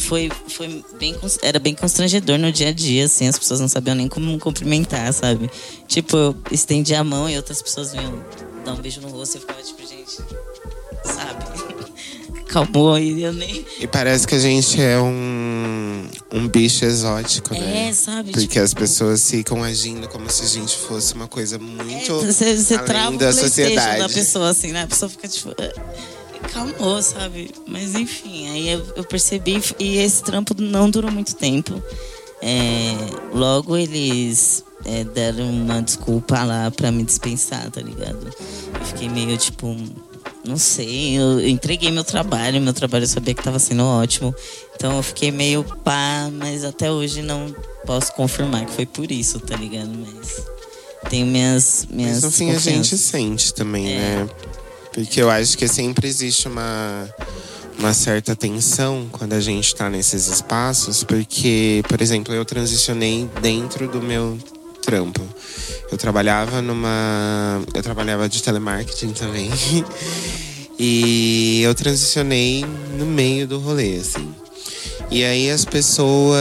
[0.00, 3.94] foi, foi bem, era bem constrangedor no dia a dia, assim, as pessoas não sabiam
[3.94, 5.50] nem como cumprimentar, sabe?
[5.86, 8.24] Tipo, eu estendia a mão e outras pessoas vinham
[8.64, 10.16] dar um beijo no rosto e ficava tipo, gente,
[11.04, 11.44] sabe?
[12.50, 13.64] Calmou e eu nem.
[13.78, 17.88] E parece que a gente é um, um bicho exótico, né?
[17.88, 18.32] É, sabe?
[18.32, 18.64] Porque tipo...
[18.64, 22.12] as pessoas ficam agindo como se a gente fosse uma coisa muito.
[22.12, 23.98] É, você, você além trava da o sociedade.
[24.00, 24.82] da pessoa, assim, né?
[24.82, 25.54] A pessoa fica tipo.
[26.52, 27.50] Calmou, sabe?
[27.66, 31.82] Mas enfim, aí eu, eu percebi e esse trampo não durou muito tempo.
[32.42, 32.94] É,
[33.34, 38.26] logo eles é, deram uma desculpa lá pra me dispensar, tá ligado?
[38.74, 39.76] Eu fiquei meio tipo
[40.44, 44.34] não sei, eu entreguei meu trabalho, meu trabalho eu sabia que estava sendo ótimo.
[44.74, 49.38] Então eu fiquei meio pá, mas até hoje não posso confirmar que foi por isso,
[49.38, 49.90] tá ligado?
[49.90, 50.42] Mas
[51.08, 51.86] tenho minhas.
[51.90, 53.98] minhas mas no fim a gente sente também, é.
[53.98, 54.28] né?
[54.92, 57.08] Porque eu acho que sempre existe uma,
[57.78, 63.88] uma certa tensão quando a gente está nesses espaços, porque, por exemplo, eu transicionei dentro
[63.88, 64.38] do meu
[64.82, 65.22] trampo.
[65.90, 67.62] Eu trabalhava numa.
[67.74, 69.50] Eu trabalhava de telemarketing também.
[70.78, 72.64] e eu transicionei
[72.96, 74.34] no meio do rolê, assim.
[75.10, 76.38] E aí as pessoas.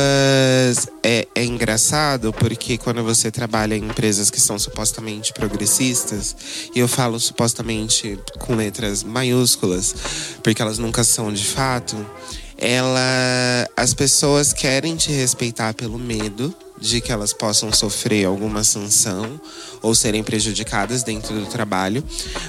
[1.03, 6.35] É, é, engraçado porque quando você trabalha em empresas que são supostamente progressistas,
[6.75, 9.95] e eu falo supostamente com letras maiúsculas,
[10.43, 11.95] porque elas nunca são de fato,
[12.57, 12.99] ela.
[13.75, 19.39] As pessoas querem te respeitar pelo medo de que elas possam sofrer alguma sanção
[19.81, 22.03] ou serem prejudicadas dentro do trabalho,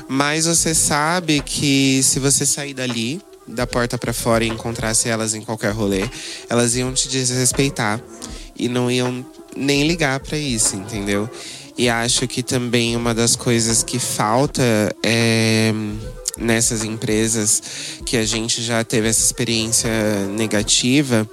[0.09, 3.21] mas você sabe que se você sair dali,
[3.51, 6.09] da porta para fora e encontrasse elas em qualquer rolê,
[6.49, 8.01] elas iam te desrespeitar
[8.57, 9.25] e não iam
[9.57, 11.29] nem ligar para isso, entendeu?
[11.77, 14.63] E acho que também uma das coisas que falta
[15.03, 15.73] é
[16.37, 17.63] nessas empresas
[18.05, 19.91] que a gente já teve essa experiência
[20.29, 21.29] negativa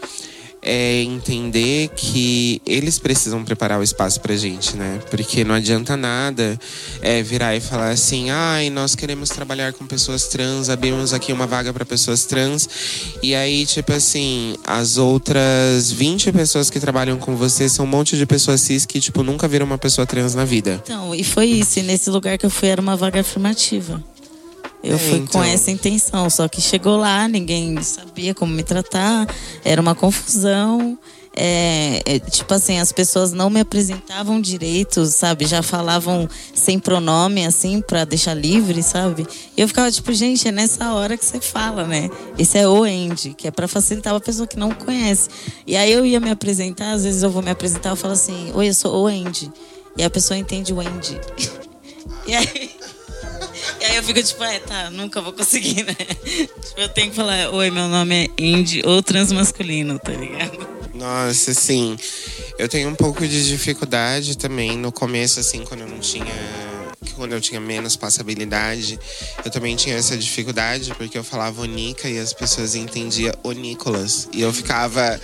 [0.70, 5.00] é entender que eles precisam preparar o espaço pra gente, né?
[5.10, 6.60] Porque não adianta nada
[7.02, 11.48] é, virar e falar assim: ai, nós queremos trabalhar com pessoas trans, abrimos aqui uma
[11.48, 12.68] vaga para pessoas trans.
[13.24, 18.18] E aí, tipo assim, as outras 20 pessoas que trabalham com você são um monte
[18.18, 20.82] de pessoas cis que, tipo, nunca viram uma pessoa trans na vida.
[20.84, 21.80] Então, e foi isso.
[21.80, 24.04] E nesse lugar que eu fui era uma vaga afirmativa.
[24.88, 25.42] Eu é, fui então...
[25.42, 29.28] com essa intenção, só que chegou lá, ninguém sabia como me tratar,
[29.64, 30.98] era uma confusão.
[31.40, 35.46] É, é, tipo assim, as pessoas não me apresentavam direito, sabe?
[35.46, 39.28] Já falavam sem pronome, assim, pra deixar livre, sabe?
[39.56, 42.10] E eu ficava tipo, gente, é nessa hora que você fala, né?
[42.40, 45.30] Esse é o end, que é pra facilitar a pessoa que não conhece.
[45.68, 48.52] E aí eu ia me apresentar, às vezes eu vou me apresentar, eu falo assim,
[48.56, 49.52] oi, eu sou o end.
[49.96, 51.20] E a pessoa entende o end.
[52.26, 52.77] e aí.
[53.98, 55.96] Eu fico tipo, é, tá, nunca vou conseguir, né?
[55.96, 60.68] Tipo, eu tenho que falar, oi, meu nome é Indy ou transmasculino, tá ligado?
[60.94, 61.98] Nossa, sim.
[62.60, 66.32] Eu tenho um pouco de dificuldade também no começo, assim, quando eu não tinha.
[67.16, 69.00] Quando eu tinha menos passabilidade,
[69.44, 74.30] eu também tinha essa dificuldade, porque eu falava Onica e as pessoas entendiam o Nicolas.
[74.32, 75.20] E eu ficava.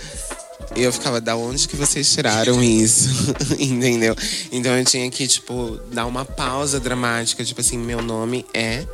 [0.76, 3.08] E eu ficava, da onde que vocês tiraram isso?
[3.58, 4.16] Entendeu?
[4.50, 8.86] Então eu tinha que, tipo, dar uma pausa dramática, tipo assim, meu nome é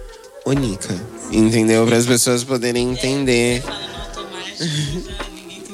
[0.45, 0.95] Onica.
[1.33, 1.87] Entendeu?
[1.87, 3.63] Para as pessoas poderem entender.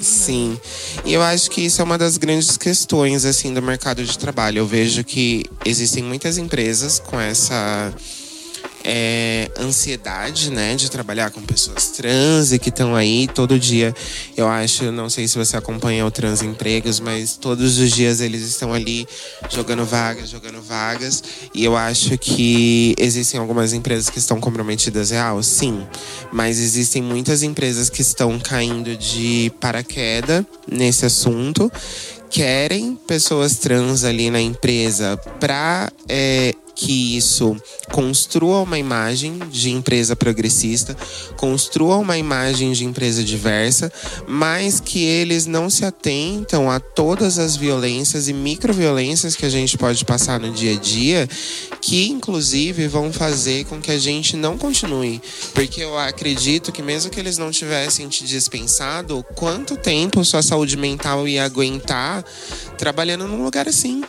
[0.01, 0.59] Sim.
[1.05, 4.59] E eu acho que isso é uma das grandes questões assim do mercado de trabalho.
[4.59, 7.93] Eu vejo que existem muitas empresas com essa
[8.89, 13.93] é, ansiedade, né, de trabalhar com pessoas trans e que estão aí todo dia.
[14.37, 18.43] Eu acho, não sei se você acompanha o Trans Empregos, mas todos os dias eles
[18.43, 19.05] estão ali
[19.51, 21.21] jogando vagas, jogando vagas.
[21.53, 25.85] E eu acho que existem algumas empresas que estão comprometidas real, sim.
[26.31, 31.73] Mas existem muitas empresas que estão caindo de paraquedas nesse assunto
[32.29, 37.57] querem pessoas trans ali na empresa para é, que isso
[37.91, 40.95] construa uma imagem de empresa progressista,
[41.37, 43.91] construa uma imagem de empresa diversa,
[44.29, 49.79] mas que eles não se atentam a todas as violências e microviolências que a gente
[49.79, 51.27] pode passar no dia a dia,
[51.81, 55.23] que inclusive vão fazer com que a gente não continue.
[55.55, 60.77] Porque eu acredito que mesmo que eles não tivessem te dispensado, quanto tempo sua saúde
[60.77, 62.23] mental ia aguentar
[62.77, 64.03] trabalhando num lugar assim?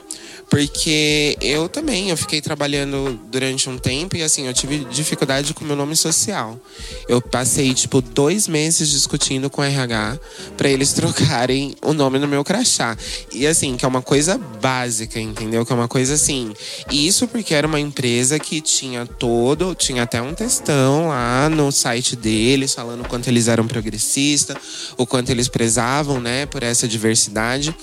[0.50, 5.66] Porque eu também, eu fiquei trabalhando durante um tempo e assim, eu tive dificuldade com
[5.66, 6.60] meu nome social.
[7.08, 10.18] Eu passei, tipo, dois meses discutindo com o RH
[10.56, 12.98] para eles trocarem o nome no meu crachá.
[13.34, 15.66] E assim, que é uma coisa básica, entendeu?
[15.66, 16.54] Que é uma coisa assim.
[16.92, 22.16] Isso porque era uma empresa que tinha todo, tinha até um textão lá no site
[22.16, 24.58] deles, falando o quanto eles eram progressistas,
[24.98, 27.76] o quanto eles prezavam, né, por essa diversidade.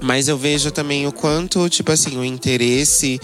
[0.00, 3.20] Mas eu vejo também o quanto, tipo assim, o interesse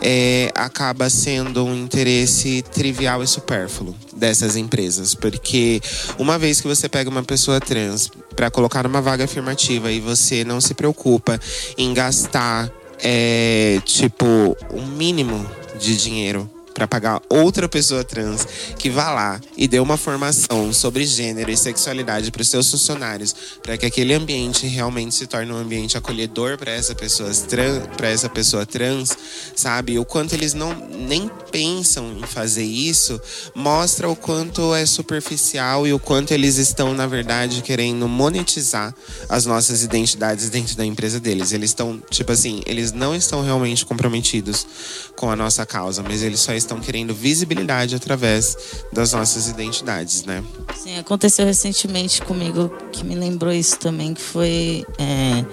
[0.00, 5.14] é, acaba sendo um interesse trivial e supérfluo dessas empresas.
[5.14, 5.80] Porque
[6.18, 10.44] uma vez que você pega uma pessoa trans para colocar numa vaga afirmativa e você
[10.44, 11.38] não se preocupa
[11.76, 12.70] em gastar,
[13.02, 15.44] é, tipo, um mínimo
[15.80, 16.48] de dinheiro
[16.80, 18.46] para pagar outra pessoa trans
[18.78, 23.34] que vá lá e dê uma formação sobre gênero e sexualidade para os seus funcionários,
[23.62, 28.08] para que aquele ambiente realmente se torne um ambiente acolhedor para essa pessoa trans, para
[28.08, 29.10] essa pessoa trans,
[29.54, 29.98] sabe?
[29.98, 33.20] O quanto eles não nem pensam em fazer isso,
[33.54, 38.94] mostra o quanto é superficial e o quanto eles estão na verdade querendo monetizar
[39.28, 41.52] as nossas identidades dentro da empresa deles.
[41.52, 44.66] Eles estão, tipo assim, eles não estão realmente comprometidos
[45.14, 50.44] com a nossa causa, mas eles só estão querendo visibilidade através das nossas identidades, né?
[50.76, 55.44] Sim, aconteceu recentemente comigo que me lembrou isso também, que foi é,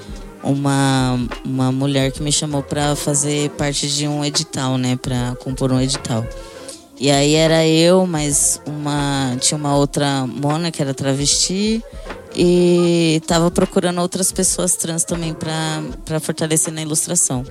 [0.43, 4.95] uma, uma mulher que me chamou para fazer parte de um edital, né?
[4.95, 6.25] Para compor um edital.
[6.99, 11.83] E aí era eu, mas uma tinha uma outra mona que era travesti
[12.35, 17.43] e tava procurando outras pessoas trans também para fortalecer na ilustração.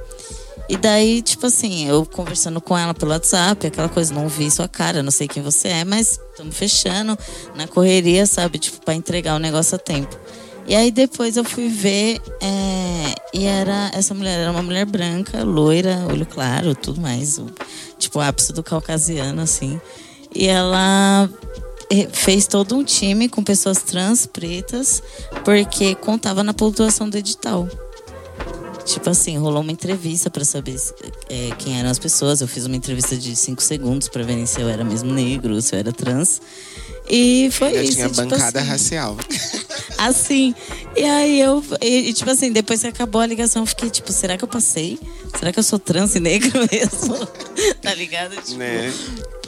[0.68, 4.68] E daí, tipo assim, eu conversando com ela pelo WhatsApp, aquela coisa, não vi sua
[4.68, 7.16] cara, não sei quem você é, mas estamos fechando
[7.54, 8.58] na correria, sabe?
[8.58, 10.18] Tipo, para entregar o negócio a tempo.
[10.68, 15.44] E aí depois eu fui ver é, e era essa mulher era uma mulher branca,
[15.44, 17.46] loira, olho claro, tudo mais, o,
[18.00, 19.80] tipo ápice do caucasiano assim.
[20.34, 21.30] E ela
[21.88, 25.00] é, fez todo um time com pessoas trans pretas
[25.44, 27.68] porque contava na pontuação do edital.
[28.86, 30.80] Tipo assim, rolou uma entrevista para saber
[31.28, 32.40] é, quem eram as pessoas.
[32.40, 35.74] Eu fiz uma entrevista de cinco segundos para ver se eu era mesmo negro, se
[35.74, 36.40] eu era trans.
[37.10, 37.94] E foi eu isso.
[37.94, 39.16] Tinha tipo bancada assim, racial.
[39.98, 40.54] Assim.
[40.94, 41.64] E aí eu.
[41.80, 44.98] E, tipo assim, depois que acabou a ligação, eu fiquei tipo, será que eu passei?
[45.38, 47.26] Será que eu sou trans e negro mesmo?
[47.80, 48.36] tá ligado?
[48.42, 48.92] Tipo, né?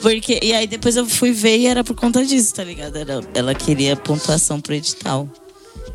[0.01, 2.95] Porque, e aí depois eu fui ver e era por conta disso, tá ligado?
[2.95, 5.29] Era, ela queria pontuação pro edital.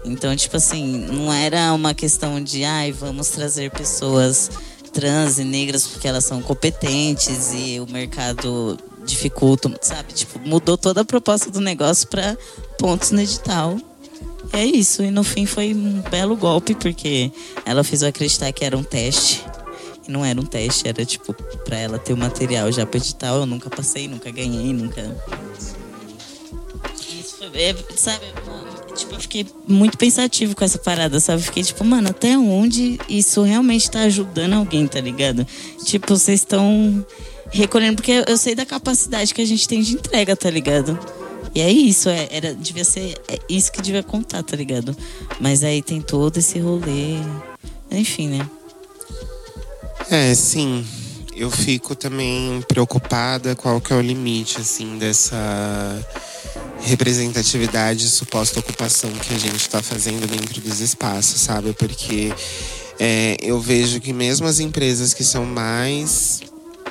[0.05, 4.51] Então, tipo assim, não era uma questão de, ai, vamos trazer pessoas
[4.93, 10.13] trans e negras porque elas são competentes e o mercado dificulta, sabe?
[10.13, 12.37] Tipo, mudou toda a proposta do negócio para
[12.79, 13.77] pontos no edital.
[14.53, 15.03] E é isso.
[15.03, 17.31] E no fim foi um belo golpe, porque
[17.65, 19.45] ela fez eu acreditar que era um teste.
[20.07, 21.35] E não era um teste, era tipo,
[21.65, 23.39] pra ela ter o material já pro edital.
[23.39, 25.03] Eu nunca passei, nunca ganhei, nunca.
[27.11, 28.25] Isso foi, é, sabe?
[28.95, 31.43] Tipo, eu fiquei muito pensativo com essa parada, sabe?
[31.43, 35.47] Fiquei tipo, mano, até onde isso realmente tá ajudando alguém, tá ligado?
[35.85, 37.05] Tipo, vocês estão
[37.51, 40.99] recolhendo, porque eu sei da capacidade que a gente tem de entrega, tá ligado?
[41.55, 44.97] E é isso, é, era, devia ser é isso que devia contar, tá ligado?
[45.41, 47.17] Mas aí tem todo esse rolê.
[47.91, 48.49] Enfim, né?
[50.11, 50.85] É, sim.
[51.37, 55.37] Eu fico também preocupada qual que é o limite, assim, dessa
[56.85, 61.73] representatividade, suposta ocupação que a gente está fazendo dentro dos espaços, sabe?
[61.73, 62.33] Porque
[62.99, 66.43] é, eu vejo que mesmo as empresas que são mais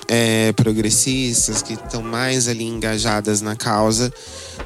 [0.08, 4.12] é, progressistas, que estão mais ali engajadas na causa,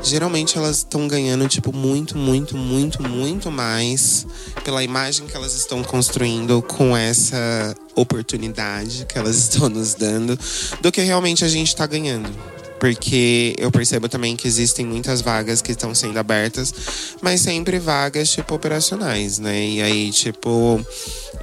[0.02, 4.26] geralmente elas estão ganhando, tipo, muito, muito, muito, muito mais
[4.64, 10.40] pela imagem que elas estão construindo com essa oportunidade que elas estão nos dando,
[10.82, 15.62] do que realmente a gente está ganhando porque eu percebo também que existem muitas vagas
[15.62, 16.74] que estão sendo abertas,
[17.22, 19.66] mas sempre vagas tipo operacionais, né?
[19.68, 20.80] E aí, tipo,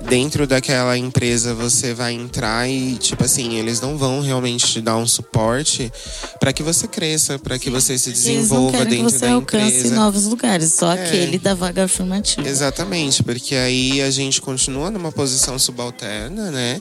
[0.03, 4.97] dentro daquela empresa você vai entrar e, tipo assim, eles não vão realmente te dar
[4.97, 5.93] um suporte
[6.39, 9.95] para que você cresça, para que você se desenvolva dentro que você da alcance empresa.
[9.95, 11.05] novos lugares, só É.
[11.05, 12.47] aquele da vaga afirmativa.
[12.49, 16.81] Exatamente, porque aí a gente continua numa posição subalterna, né?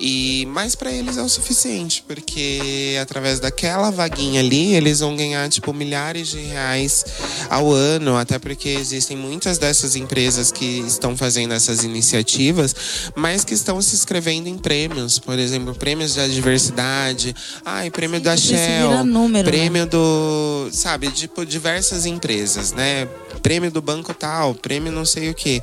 [0.00, 5.48] E mas para eles é o suficiente, porque através daquela vaguinha ali, eles vão ganhar
[5.48, 7.04] tipo milhares de reais
[7.50, 12.74] ao ano, até porque existem muitas dessas empresas que estão fazendo essas iniciativas,
[13.16, 17.34] mas que estão se inscrevendo em prêmios, por exemplo, prêmios da diversidade,
[17.64, 19.56] ai, prêmio da Isso vira Shell, número, né?
[19.56, 23.08] prêmio do, sabe, tipo diversas empresas, né?
[23.42, 25.60] Prêmio do banco tal, prêmio não sei o quê.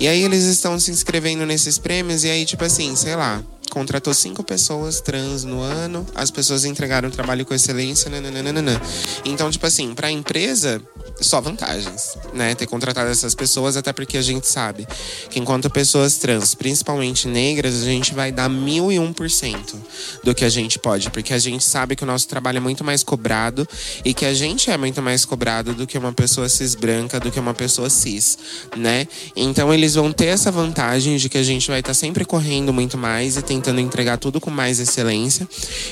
[0.00, 3.42] E aí eles estão se inscrevendo nesses prêmios e aí tipo assim, sei lá,
[3.74, 8.80] contratou cinco pessoas trans no ano, as pessoas entregaram trabalho com excelência, nananana.
[9.24, 10.80] Então, tipo assim, pra empresa,
[11.20, 12.54] só vantagens, né?
[12.54, 14.86] Ter contratado essas pessoas, até porque a gente sabe
[15.28, 19.76] que enquanto pessoas trans, principalmente negras, a gente vai dar mil e um por cento
[20.22, 22.84] do que a gente pode, porque a gente sabe que o nosso trabalho é muito
[22.84, 23.66] mais cobrado
[24.04, 27.30] e que a gente é muito mais cobrado do que uma pessoa cis branca, do
[27.30, 28.38] que uma pessoa cis,
[28.76, 29.08] né?
[29.34, 32.96] Então eles vão ter essa vantagem de que a gente vai estar sempre correndo muito
[32.96, 35.48] mais e tentando entregar tudo com mais excelência.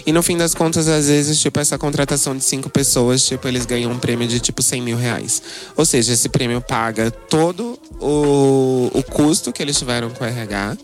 [0.07, 3.67] E no fim das contas, às vezes, tipo, essa contratação de cinco pessoas, tipo, eles
[3.67, 5.43] ganham um prêmio de tipo 100 mil reais.
[5.77, 10.77] Ou seja, esse prêmio paga todo o, o custo que eles tiveram com o RH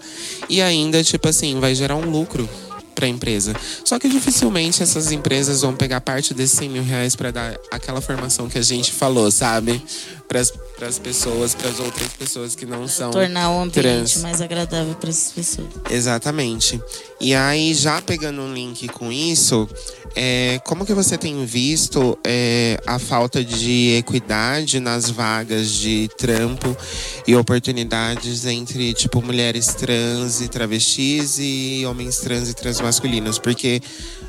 [0.48, 2.48] e ainda, tipo assim, vai gerar um lucro
[2.98, 3.54] para a empresa.
[3.84, 8.00] Só que dificilmente essas empresas vão pegar parte desses 100 mil reais para dar aquela
[8.00, 9.80] formação que a gente falou, sabe?
[10.28, 14.16] Para as pessoas, para as outras pessoas que não são Tornar o ambiente trans.
[14.18, 15.68] mais agradável para essas pessoas.
[15.90, 16.80] Exatamente.
[17.18, 19.66] E aí, já pegando um link com isso,
[20.14, 26.76] é, como que você tem visto é, a falta de equidade nas vagas de trampo
[27.26, 33.38] e oportunidades entre, tipo, mulheres trans e travestis e homens trans e transmasculinos?
[33.38, 33.80] Porque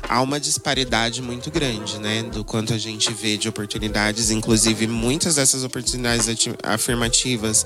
[0.08, 2.22] há uma disparidade muito grande, né?
[2.22, 4.30] Do quanto a gente vê de oportunidades.
[4.30, 7.64] Inclusive, muitas dessas oportunidades ati- afirmativas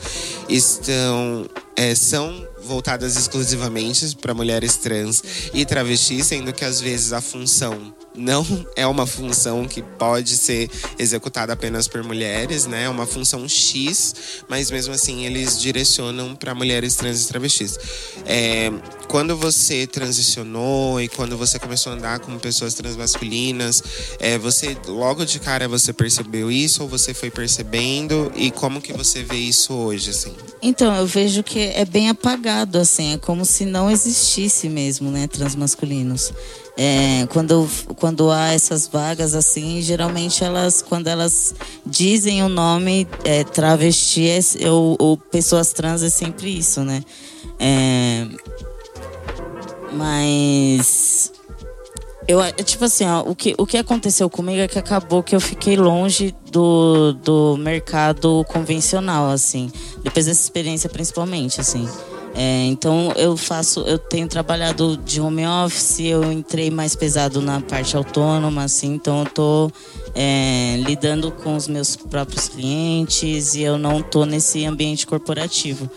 [0.48, 1.48] estão...
[1.76, 5.22] é, são voltadas exclusivamente para mulheres trans
[5.52, 8.44] e travestis, sendo que às vezes a função não
[8.76, 12.84] é uma função que pode ser executada apenas por mulheres, né?
[12.84, 14.14] É uma função X,
[14.48, 17.78] mas mesmo assim eles direcionam para mulheres trans e travestis.
[18.24, 18.72] É,
[19.08, 23.82] quando você transicionou e quando você começou a andar com pessoas transmasculinas,
[24.18, 28.92] é, você logo de cara você percebeu isso ou você foi percebendo e como que
[28.92, 30.34] você vê isso hoje, assim?
[30.62, 35.26] Então, eu vejo que é bem apagado, assim, é como se não existisse mesmo, né,
[35.26, 36.32] transmasculinos.
[36.76, 41.54] É, quando, quando há essas vagas, assim, geralmente elas, quando elas
[41.86, 47.04] dizem o nome é, travesti é- ou, ou pessoas trans, é sempre isso, né?
[47.60, 48.26] É,
[49.92, 51.32] mas
[52.26, 55.36] eu, é tipo assim, ó, o, que, o que aconteceu comigo é que acabou que
[55.36, 59.70] eu fiquei longe do, do mercado convencional, assim.
[60.02, 61.86] Depois dessa experiência, principalmente, assim.
[62.36, 67.60] É, então eu faço, eu tenho trabalhado de home office, eu entrei mais pesado na
[67.60, 69.70] parte autônoma, assim, então eu tô
[70.14, 75.88] é, lidando com os meus próprios clientes e eu não tô nesse ambiente corporativo.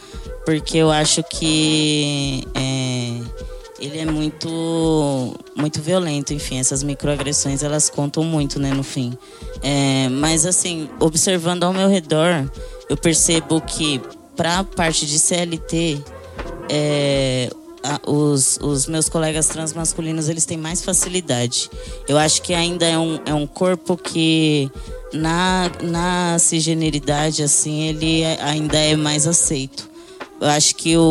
[0.45, 3.19] Porque eu acho que é,
[3.79, 9.17] ele é muito muito violento, enfim, essas microagressões elas contam muito, né, no fim.
[9.63, 12.47] É, mas assim, observando ao meu redor,
[12.88, 13.99] eu percebo que
[14.35, 15.99] para a parte de CLT,
[16.69, 17.49] é,
[18.05, 21.69] os, os meus colegas transmasculinos eles têm mais facilidade.
[22.07, 24.69] Eu acho que ainda é um, é um corpo que
[25.13, 29.89] na, na cisgeneridade assim ele é- ainda é mais aceito.
[30.39, 31.01] Eu acho que o,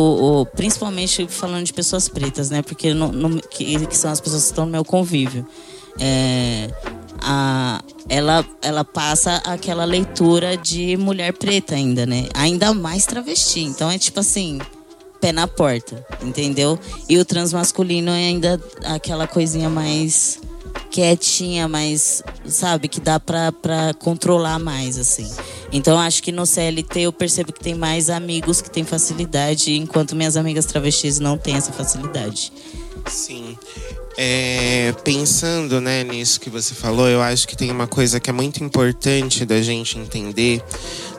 [0.41, 2.61] o- principalmente falando de pessoas pretas, né?
[2.61, 5.45] Porque no, no- que, que são as pessoas que estão no meu convívio.
[5.99, 6.69] É,
[7.21, 12.27] a, ela, ela passa aquela leitura de mulher preta ainda, né?
[12.35, 13.61] Ainda mais travesti.
[13.61, 14.59] Então é tipo assim,
[15.27, 16.79] pé na porta, entendeu?
[17.09, 20.39] E o transmasculino é ainda aquela coisinha mais
[20.89, 25.29] quietinha, mais sabe, que dá pra, pra controlar mais, assim.
[25.71, 30.15] Então acho que no CLT eu percebo que tem mais amigos que têm facilidade, enquanto
[30.15, 32.53] minhas amigas travestis não têm essa facilidade.
[33.05, 33.57] Sim.
[34.19, 38.33] É, pensando né, nisso que você falou, eu acho que tem uma coisa que é
[38.33, 40.59] muito importante da gente entender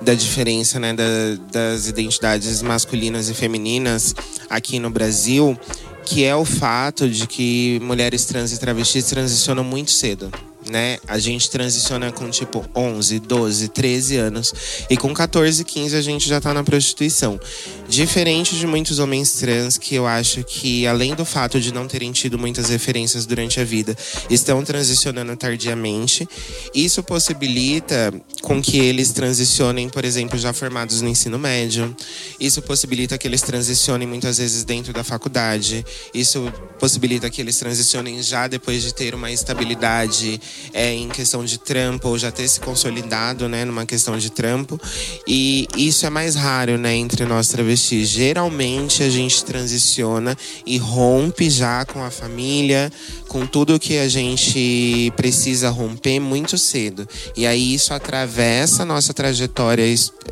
[0.02, 1.04] da diferença né, da,
[1.52, 4.16] das identidades masculinas e femininas
[4.50, 5.56] aqui no Brasil,
[6.04, 10.28] que é o fato de que mulheres trans e travestis transicionam muito cedo
[10.70, 10.98] né?
[11.06, 14.54] A gente transiciona com tipo 11, 12, 13 anos
[14.88, 17.40] e com 14, 15 a gente já tá na prostituição.
[17.88, 22.12] Diferente de muitos homens trans que eu acho que além do fato de não terem
[22.12, 23.96] tido muitas referências durante a vida,
[24.28, 26.28] estão transicionando tardiamente.
[26.74, 28.12] Isso possibilita
[28.42, 31.94] com que eles transicionem, por exemplo, já formados no ensino médio.
[32.38, 35.84] Isso possibilita que eles transicionem muitas vezes dentro da faculdade.
[36.12, 40.40] Isso possibilita que eles transicionem já depois de ter uma estabilidade
[40.72, 44.80] é, em questão de trampo ou já ter se consolidado, né, numa questão de trampo.
[45.26, 48.08] E isso é mais raro, né, entre nós travestis.
[48.08, 50.36] Geralmente a gente transiciona
[50.66, 52.92] e rompe já com a família,
[53.28, 57.08] com tudo que a gente precisa romper muito cedo.
[57.36, 59.84] E aí isso atravessa a nossa trajetória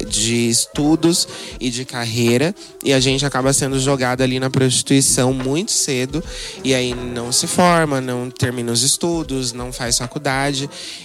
[0.07, 1.27] de estudos
[1.59, 2.55] e de carreira
[2.85, 6.22] e a gente acaba sendo jogado ali na prostituição muito cedo
[6.62, 10.16] e aí não se forma, não termina os estudos, não faz faculdade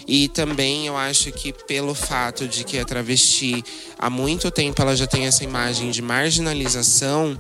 [0.07, 3.64] e também eu acho que pelo fato de que a travesti
[3.97, 7.38] há muito tempo ela já tem essa imagem de marginalização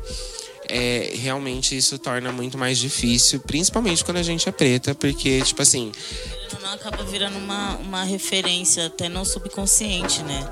[0.71, 5.61] é, realmente isso torna muito mais difícil, principalmente quando a gente é preta, porque, tipo
[5.61, 5.91] assim.
[6.61, 10.49] Não acaba virando uma, uma referência até no subconsciente, né?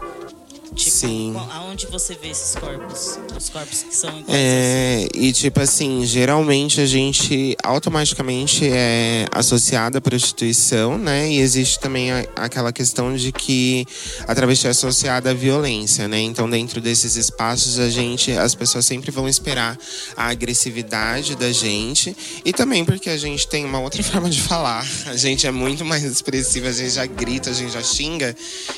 [0.75, 1.35] Tipo, Sim.
[1.51, 3.19] aonde você vê esses corpos?
[3.35, 9.97] Os corpos que são iguais É, e tipo assim, geralmente a gente automaticamente é associada
[9.97, 11.29] à prostituição, né?
[11.29, 13.85] E existe também a, aquela questão de que
[14.27, 16.19] a travesti é associada à violência, né?
[16.19, 19.77] Então, dentro desses espaços, a gente, as pessoas sempre vão esperar
[20.15, 22.15] a agressividade da gente.
[22.45, 24.85] E também porque a gente tem uma outra forma de falar.
[25.07, 28.35] A gente é muito mais expressiva, a gente já grita, a gente já xinga.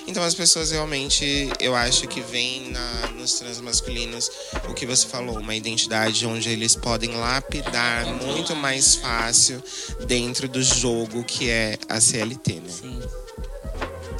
[0.07, 4.29] Então, as pessoas realmente, eu acho que vem na, nos transmasculinos
[4.69, 9.61] o que você falou, uma identidade onde eles podem lapidar muito mais fácil
[10.05, 12.69] dentro do jogo que é a CLT, né?
[12.69, 13.01] Sim.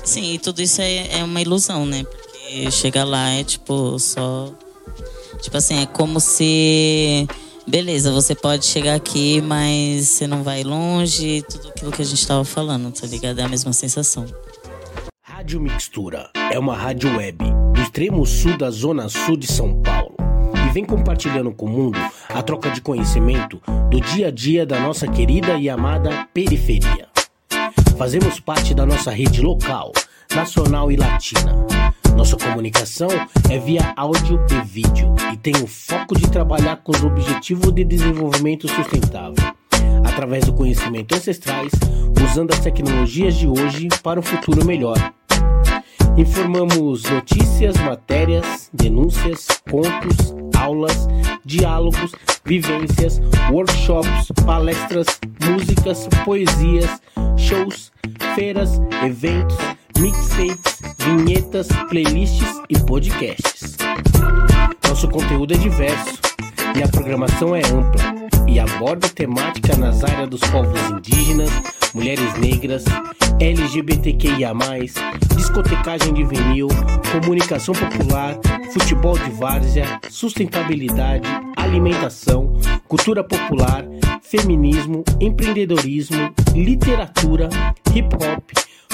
[0.04, 2.04] Sim, e tudo isso é, é uma ilusão, né?
[2.04, 4.52] Porque chegar lá é tipo só.
[5.42, 7.28] Tipo assim, é como se.
[7.68, 12.26] Beleza, você pode chegar aqui, mas você não vai longe, tudo aquilo que a gente
[12.26, 13.40] tava falando, tá ligado?
[13.40, 14.26] É a mesma sensação.
[15.42, 20.16] Rádio Mixtura é uma rádio web do extremo sul da zona sul de São Paulo
[20.54, 21.98] e vem compartilhando com o mundo
[22.30, 27.08] a troca de conhecimento do dia a dia da nossa querida e amada periferia.
[27.98, 29.92] Fazemos parte da nossa rede local,
[30.32, 31.66] nacional e latina.
[32.16, 33.10] Nossa comunicação
[33.50, 37.84] é via áudio e vídeo e tem o foco de trabalhar com os objetivos de
[37.84, 39.52] desenvolvimento sustentável
[40.06, 41.72] através do conhecimento ancestrais,
[42.30, 45.12] usando as tecnologias de hoje para um futuro melhor.
[46.18, 51.08] Informamos notícias, matérias, denúncias, contos, aulas,
[51.46, 52.12] diálogos,
[52.46, 53.22] vivências,
[53.52, 55.08] workshops, palestras,
[55.44, 57.02] músicas, poesias,
[57.38, 57.92] shows,
[58.36, 59.58] feiras, eventos,
[59.98, 63.78] mixtapes, vinhetas, playlists e podcasts.
[64.88, 66.20] Nosso conteúdo é diverso
[66.76, 71.50] e a programação é ampla e aborda temática nas áreas dos povos indígenas,
[71.94, 72.84] mulheres negras,
[73.40, 74.54] LGBTQIA,
[75.36, 76.68] discotecagem de vinil,
[77.12, 78.38] comunicação popular,
[78.72, 81.28] futebol de várzea, sustentabilidade,
[81.58, 82.54] alimentação,
[82.88, 83.86] cultura popular,
[84.22, 87.50] feminismo, empreendedorismo, literatura,
[87.94, 88.52] hip hop,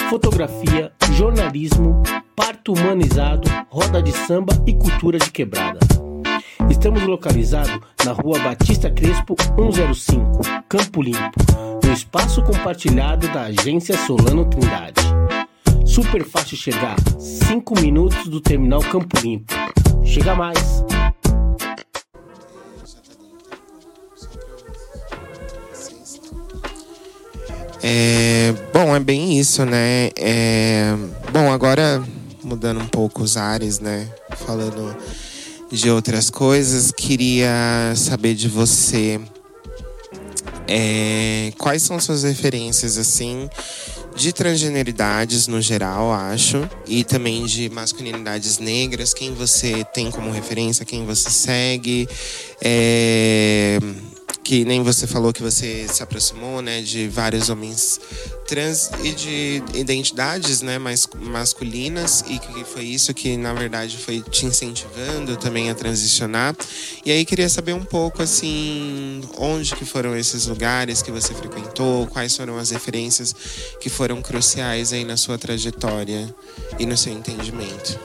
[0.10, 2.02] fotografia, jornalismo,
[2.36, 5.80] parto humanizado, roda de samba e cultura de quebrada.
[6.70, 11.40] Estamos localizados na rua Batista Crespo 105, Campo Limpo,
[11.84, 15.02] no espaço compartilhado da agência Solano Trindade.
[15.86, 19.54] Super fácil chegar, 5 minutos do terminal Campo Limpo.
[20.04, 20.84] Chega mais!
[27.82, 30.10] É, bom, é bem isso, né?
[30.18, 30.94] É,
[31.32, 32.04] bom, agora
[32.44, 34.10] mudando um pouco os ares, né?
[34.36, 34.96] Falando
[35.72, 39.20] de outras coisas, queria saber de você
[40.68, 43.50] é, quais são suas referências assim
[44.16, 50.84] de transgeneridades no geral, acho, e também de masculinidades negras, quem você tem como referência,
[50.84, 52.10] quem você segue,
[52.60, 53.78] é,
[54.48, 58.00] que nem você falou que você se aproximou, né, de vários homens
[58.48, 64.22] trans e de identidades, né, mais masculinas e que foi isso que na verdade foi
[64.22, 66.56] te incentivando também a transicionar.
[67.06, 72.08] E aí queria saber um pouco assim, onde que foram esses lugares que você frequentou,
[72.08, 73.36] quais foram as referências
[73.82, 76.34] que foram cruciais aí na sua trajetória
[76.80, 78.00] e no seu entendimento.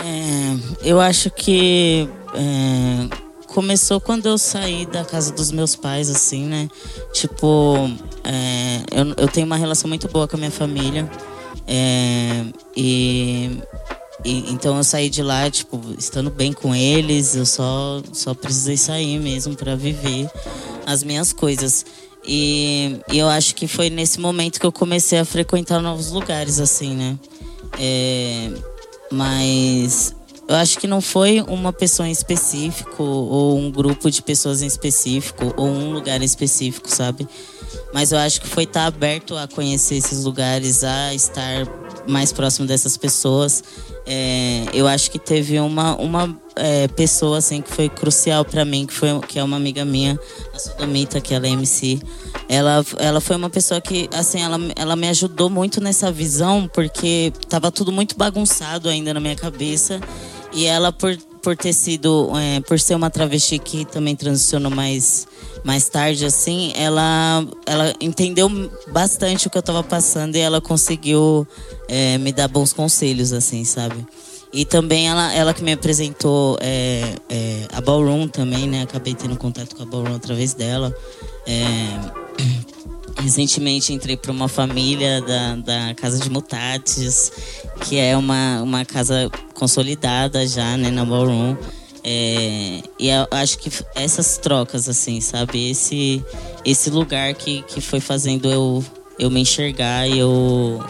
[0.00, 3.25] É, eu acho que é
[3.56, 6.68] começou quando eu saí da casa dos meus pais, assim, né?
[7.14, 7.90] Tipo,
[8.22, 11.10] é, eu, eu tenho uma relação muito boa com a minha família.
[11.66, 12.44] É,
[12.76, 13.58] e,
[14.22, 18.76] e, então eu saí de lá, tipo, estando bem com eles, eu só, só precisei
[18.76, 20.30] sair mesmo para viver
[20.84, 21.86] as minhas coisas.
[22.26, 26.60] E, e, eu acho que foi nesse momento que eu comecei a frequentar novos lugares,
[26.60, 27.18] assim, né?
[27.80, 28.50] É,
[29.10, 30.15] mas
[30.48, 34.66] eu acho que não foi uma pessoa em específico, ou um grupo de pessoas em
[34.66, 37.26] específico, ou um lugar em específico, sabe?
[37.92, 41.66] Mas eu acho que foi estar aberto a conhecer esses lugares, a estar
[42.06, 43.64] mais próximo dessas pessoas.
[44.06, 48.86] É, eu acho que teve uma, uma é, pessoa assim que foi crucial para mim,
[48.86, 50.18] que, foi, que é uma amiga minha,
[50.54, 51.98] a Sodomita, que ela é MC.
[52.48, 57.32] Ela, ela foi uma pessoa que, assim, ela, ela me ajudou muito nessa visão, porque
[57.48, 60.00] tava tudo muito bagunçado ainda na minha cabeça.
[60.52, 65.26] E ela, por, por ter sido, é, por ser uma travesti que também transicionou mais,
[65.64, 68.48] mais tarde, assim, ela, ela entendeu
[68.88, 71.46] bastante o que eu tava passando e ela conseguiu
[71.88, 74.06] é, me dar bons conselhos, assim, sabe?
[74.52, 78.82] E também ela, ela que me apresentou é, é, a Ballroom também, né?
[78.82, 80.94] Acabei tendo contato com a Ballroom através dela.
[81.46, 82.26] É,
[83.18, 87.32] Recentemente entrei para uma família da, da Casa de Mutatis,
[87.82, 91.56] que é uma, uma casa consolidada já, né, na Ballroom.
[92.04, 95.70] É, e acho que essas trocas, assim, sabe?
[95.70, 96.24] Esse,
[96.64, 98.84] esse lugar que, que foi fazendo eu,
[99.18, 100.84] eu me enxergar e eu,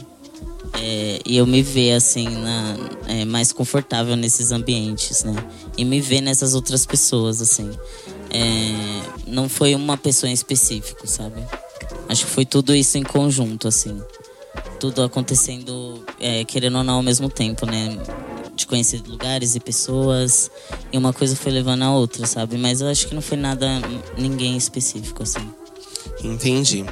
[0.74, 2.76] é, eu me ver, assim, na,
[3.08, 5.34] é, mais confortável nesses ambientes, né?
[5.78, 7.70] E me ver nessas outras pessoas, assim.
[8.30, 11.42] É, não foi uma pessoa em específico, sabe?
[12.08, 14.00] Acho que foi tudo isso em conjunto, assim.
[14.78, 17.98] Tudo acontecendo, é, querendo ou não, ao mesmo tempo, né?
[18.54, 20.50] De conhecer lugares e pessoas.
[20.92, 22.56] E uma coisa foi levando a outra, sabe?
[22.56, 23.66] Mas eu acho que não foi nada,
[24.16, 25.50] ninguém específico, assim.
[26.22, 26.84] Entendi.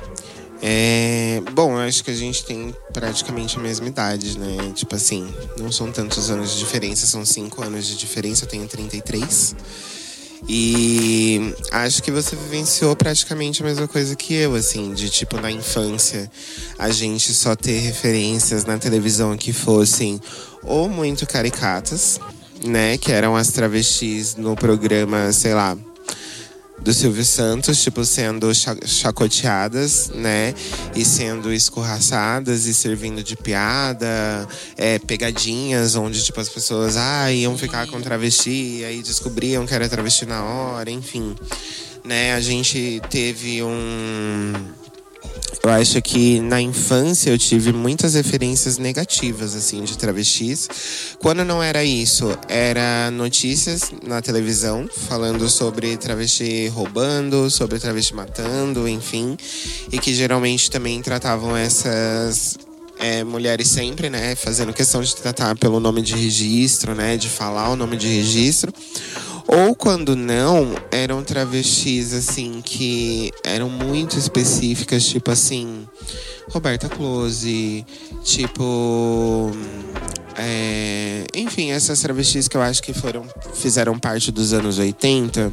[0.66, 4.72] É, bom, eu acho que a gente tem praticamente a mesma idade, né?
[4.74, 8.66] Tipo assim, não são tantos anos de diferença, são cinco anos de diferença, eu tenho
[8.66, 9.54] 33.
[10.48, 15.50] E acho que você vivenciou praticamente a mesma coisa que eu, assim, de tipo na
[15.50, 16.30] infância
[16.78, 20.20] a gente só ter referências na televisão que fossem
[20.62, 22.20] ou muito caricatas,
[22.62, 22.98] né?
[22.98, 25.76] Que eram as travestis no programa, sei lá,
[26.84, 30.54] do Silvio Santos, tipo, sendo chacoteadas, né?
[30.94, 37.56] E sendo escorraçadas e servindo de piada, é, pegadinhas, onde, tipo, as pessoas ah, iam
[37.56, 41.34] ficar com travesti, e aí descobriam que era travesti na hora, enfim.
[42.04, 42.34] Né?
[42.34, 44.52] A gente teve um
[45.62, 50.68] eu acho que na infância eu tive muitas referências negativas, assim, de travestis.
[51.18, 58.88] Quando não era isso, era notícias na televisão falando sobre travesti roubando, sobre travesti matando,
[58.88, 59.36] enfim.
[59.90, 62.58] E que geralmente também tratavam essas
[62.98, 67.70] é, mulheres sempre, né, fazendo questão de tratar pelo nome de registro, né, de falar
[67.70, 68.72] o nome de registro.
[69.46, 75.86] Ou quando não, eram travestis assim que eram muito específicas, tipo assim,
[76.50, 77.84] Roberta Close,
[78.22, 79.50] tipo
[80.36, 83.24] é, enfim, essas travestis que eu acho que foram
[83.54, 85.52] fizeram parte dos anos 80,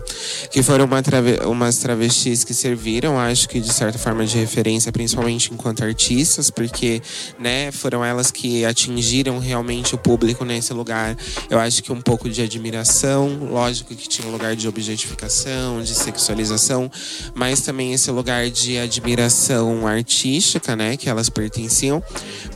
[0.51, 4.91] que foram uma trave, umas travestis que serviram, acho que de certa forma de referência,
[4.91, 7.01] principalmente enquanto artistas, porque,
[7.39, 11.15] né, foram elas que atingiram realmente o público nesse lugar.
[11.49, 15.93] Eu acho que um pouco de admiração, lógico que tinha um lugar de objetificação, de
[15.93, 16.89] sexualização,
[17.35, 22.03] mas também esse lugar de admiração artística, né, que elas pertenciam,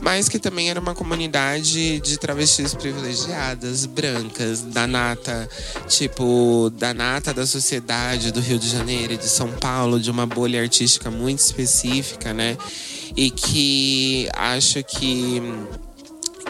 [0.00, 5.48] mas que também era uma comunidade de travestis privilegiadas, brancas, da nata,
[5.88, 10.60] tipo, da nata da sociedade do Rio de Janeiro de São Paulo, de uma bolha
[10.60, 12.56] artística muito específica, né?
[13.16, 15.42] E que acho que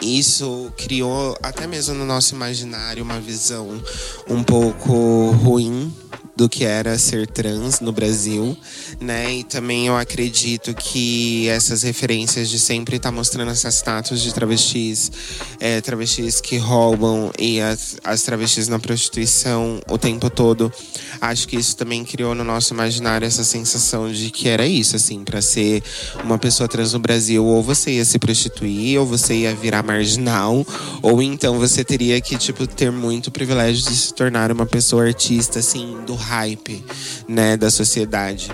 [0.01, 3.81] isso criou até mesmo no nosso imaginário uma visão
[4.29, 5.91] um pouco ruim
[6.37, 8.55] do que era ser trans no Brasil,
[9.01, 9.37] né?
[9.37, 14.31] E também eu acredito que essas referências de sempre estar tá mostrando essa status de
[14.31, 15.11] travestis,
[15.59, 20.71] é, travestis que roubam e as, as travestis na prostituição o tempo todo,
[21.19, 25.23] acho que isso também criou no nosso imaginário essa sensação de que era isso, assim,
[25.23, 25.81] para ser
[26.23, 30.63] uma pessoa trans no Brasil, ou você ia se prostituir, ou você ia virar marginal,
[31.01, 35.57] ou então você teria que, tipo, ter muito privilégio de se tornar uma pessoa artista,
[35.57, 36.83] assim, do hype,
[37.27, 38.51] né, da sociedade.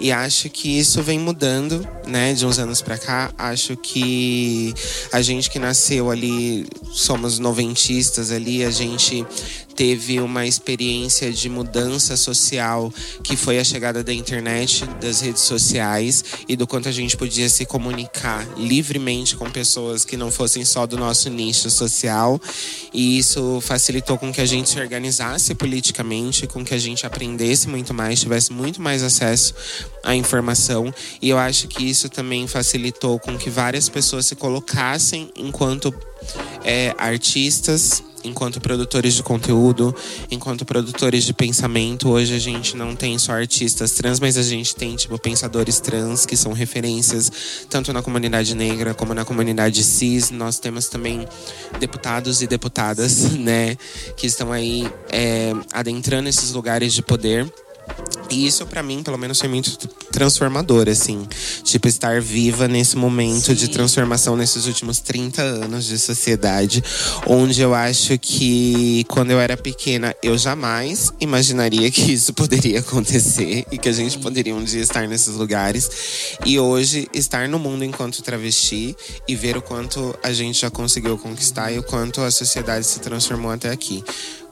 [0.00, 3.32] E acho que isso vem mudando, né, de uns anos para cá.
[3.38, 4.74] Acho que
[5.10, 9.24] a gente que nasceu ali, somos noventistas ali, a gente
[9.74, 16.24] teve uma experiência de mudança social que foi a chegada da internet, das redes sociais
[16.48, 20.86] e do quanto a gente podia se comunicar livremente com pessoas que não fossem só
[20.86, 22.40] do nosso nicho social.
[22.92, 27.68] E isso facilitou com que a gente se organizasse politicamente, com que a gente aprendesse
[27.68, 29.54] muito mais, tivesse muito mais acesso
[30.02, 30.92] à informação.
[31.20, 35.92] E eu acho que isso também facilitou com que várias pessoas se colocassem enquanto
[36.64, 39.94] é, artistas enquanto produtores de conteúdo,
[40.30, 42.08] enquanto produtores de pensamento.
[42.08, 46.24] Hoje a gente não tem só artistas trans, mas a gente tem, tipo, pensadores trans
[46.24, 47.30] que são referências
[47.68, 50.30] tanto na comunidade negra como na comunidade cis.
[50.30, 51.28] Nós temos também
[51.78, 53.76] deputados e deputadas, né,
[54.16, 57.46] que estão aí é, adentrando esses lugares de poder.
[58.30, 59.76] E isso para mim, pelo menos, foi muito
[60.10, 61.26] transformador, assim.
[61.62, 63.54] Tipo, estar viva nesse momento Sim.
[63.54, 66.82] de transformação nesses últimos 30 anos de sociedade,
[67.26, 73.66] onde eu acho que quando eu era pequena, eu jamais imaginaria que isso poderia acontecer
[73.70, 75.88] e que a gente poderia um dia estar nesses lugares.
[76.44, 78.96] E hoje, estar no mundo enquanto travesti
[79.28, 83.00] e ver o quanto a gente já conseguiu conquistar e o quanto a sociedade se
[83.00, 84.02] transformou até aqui.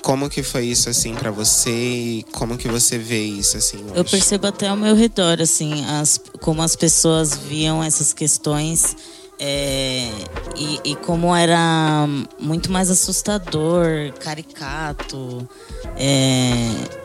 [0.03, 3.85] Como que foi isso assim para você e como que você vê isso assim?
[3.85, 3.93] Hoje?
[3.95, 8.97] Eu percebo até ao meu redor assim, as, como as pessoas viam essas questões
[9.45, 10.09] é,
[10.57, 12.07] e, e, como era
[12.39, 15.49] muito mais assustador, caricato.
[15.97, 17.02] É,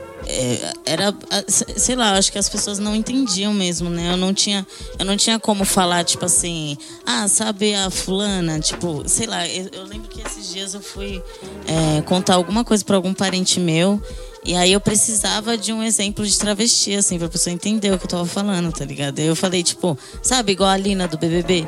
[0.86, 1.14] era,
[1.52, 4.12] sei lá, acho que as pessoas não entendiam mesmo, né?
[4.12, 4.66] Eu não tinha,
[5.00, 9.70] eu não tinha como falar, tipo assim, ah, sabe a fulana, tipo, sei lá, eu,
[9.72, 11.24] eu lembro que esses dias eu fui
[11.68, 14.02] é, contar alguma coisa para algum parente meu
[14.48, 18.06] e aí eu precisava de um exemplo de travesti, assim, pra pessoa entender o que
[18.06, 19.20] eu tava falando, tá ligado?
[19.20, 21.68] Eu falei, tipo, sabe, igual a Lina do BBB?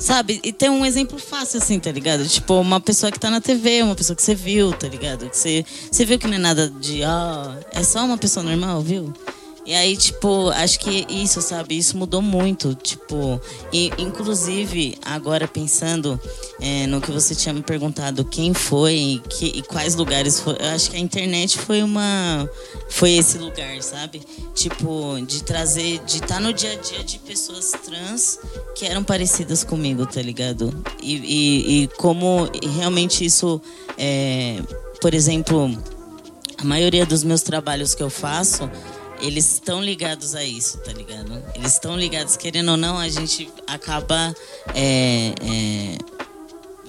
[0.00, 0.40] Sabe?
[0.42, 2.26] E tem um exemplo fácil, assim, tá ligado?
[2.26, 5.28] Tipo, uma pessoa que tá na TV, uma pessoa que você viu, tá ligado?
[5.28, 8.42] Que você, você viu que não é nada de, ó, oh, é só uma pessoa
[8.42, 9.12] normal, viu?
[9.70, 11.78] E aí, tipo, acho que isso, sabe?
[11.78, 12.74] Isso mudou muito.
[12.74, 13.40] Tipo,
[13.72, 16.20] e inclusive, agora pensando
[16.60, 20.56] é, no que você tinha me perguntado, quem foi e, que, e quais lugares foi.
[20.58, 22.50] Eu acho que a internet foi uma.
[22.88, 24.22] Foi esse lugar, sabe?
[24.56, 26.00] Tipo, de trazer.
[26.00, 28.40] De estar tá no dia a dia de pessoas trans
[28.74, 30.74] que eram parecidas comigo, tá ligado?
[31.00, 33.62] E, e, e como realmente isso.
[33.96, 34.60] É,
[35.00, 35.70] por exemplo,
[36.58, 38.68] a maioria dos meus trabalhos que eu faço
[39.20, 41.42] eles estão ligados a isso, tá ligado?
[41.54, 44.34] Eles estão ligados, querendo ou não, a gente acaba
[44.74, 45.98] é, é,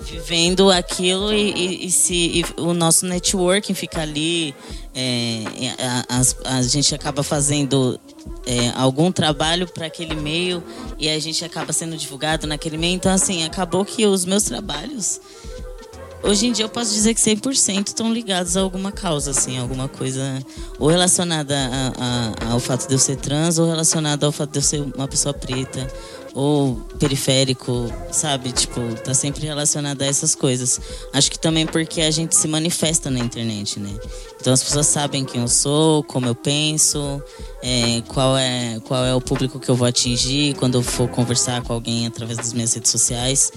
[0.02, 4.56] vivendo aquilo e, e, e se e o nosso networking fica ali,
[4.96, 5.44] é,
[5.80, 8.00] a, a, a, gente acaba fazendo
[8.46, 10.64] é, algum trabalho para aquele meio
[10.98, 12.96] e a gente acaba sendo divulgado naquele meio.
[12.96, 15.22] Então, assim, acabou que os meus trabalhos
[16.24, 19.88] Hoje em dia eu posso dizer que 100% estão ligados a alguma causa, assim, alguma
[19.88, 20.22] coisa
[20.78, 24.60] ou relacionada a, a, ao fato de eu ser trans, ou relacionada ao fato de
[24.60, 25.88] eu ser uma pessoa preta,
[26.34, 28.52] ou periférico, sabe?
[28.52, 30.80] Tipo, tá sempre relacionada a essas coisas.
[31.14, 33.94] Acho que também porque a gente se manifesta na internet, né?
[34.40, 37.22] Então as pessoas sabem quem eu sou, como eu penso,
[37.62, 41.62] é, qual, é, qual é o público que eu vou atingir quando eu for conversar
[41.62, 43.52] com alguém através das minhas redes sociais.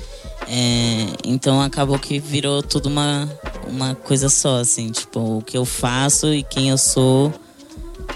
[0.48, 3.28] É, então acabou que virou tudo uma,
[3.66, 7.32] uma coisa só, assim, tipo, o que eu faço e quem eu sou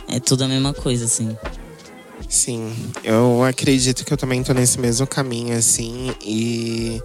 [0.09, 1.37] é tudo a mesma coisa, assim.
[2.29, 2.71] Sim,
[3.03, 7.03] eu acredito que eu também tô nesse mesmo caminho, assim, e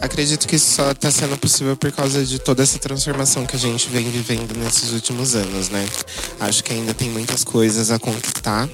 [0.00, 3.58] acredito que isso só tá sendo possível por causa de toda essa transformação que a
[3.58, 5.84] gente vem vivendo nesses últimos anos, né?
[6.38, 8.68] Acho que ainda tem muitas coisas a conquistar,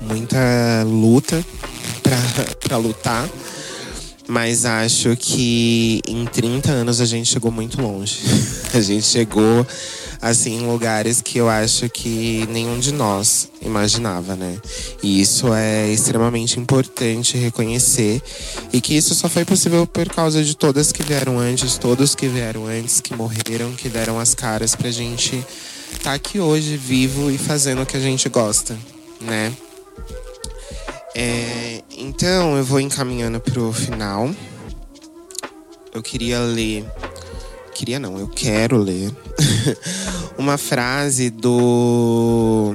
[0.00, 0.38] muita
[0.86, 1.44] luta
[2.62, 3.28] para lutar
[4.28, 8.20] mas acho que em 30 anos a gente chegou muito longe.
[8.72, 9.66] a gente chegou
[10.22, 14.56] assim em lugares que eu acho que nenhum de nós imaginava, né?
[15.02, 18.22] E isso é extremamente importante reconhecer
[18.72, 22.28] e que isso só foi possível por causa de todas que vieram antes, todos que
[22.28, 25.44] vieram antes, que morreram, que deram as caras pra gente
[26.02, 28.78] tá aqui hoje, vivo e fazendo o que a gente gosta,
[29.20, 29.52] né?
[31.14, 34.30] É, então eu vou encaminhando pro final.
[35.92, 36.86] Eu queria ler.
[37.74, 39.10] Queria não, eu quero ler
[40.36, 42.74] uma frase do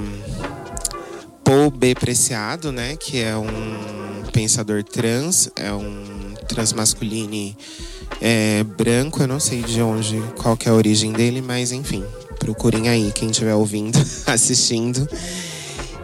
[1.43, 1.95] Paul B.
[1.95, 2.95] Preciado, né?
[2.95, 7.57] Que é um pensador trans, é um transmasculine
[8.21, 12.03] é, branco, eu não sei de onde, qual é a origem dele, mas enfim,
[12.39, 15.07] procurem aí quem estiver ouvindo, assistindo.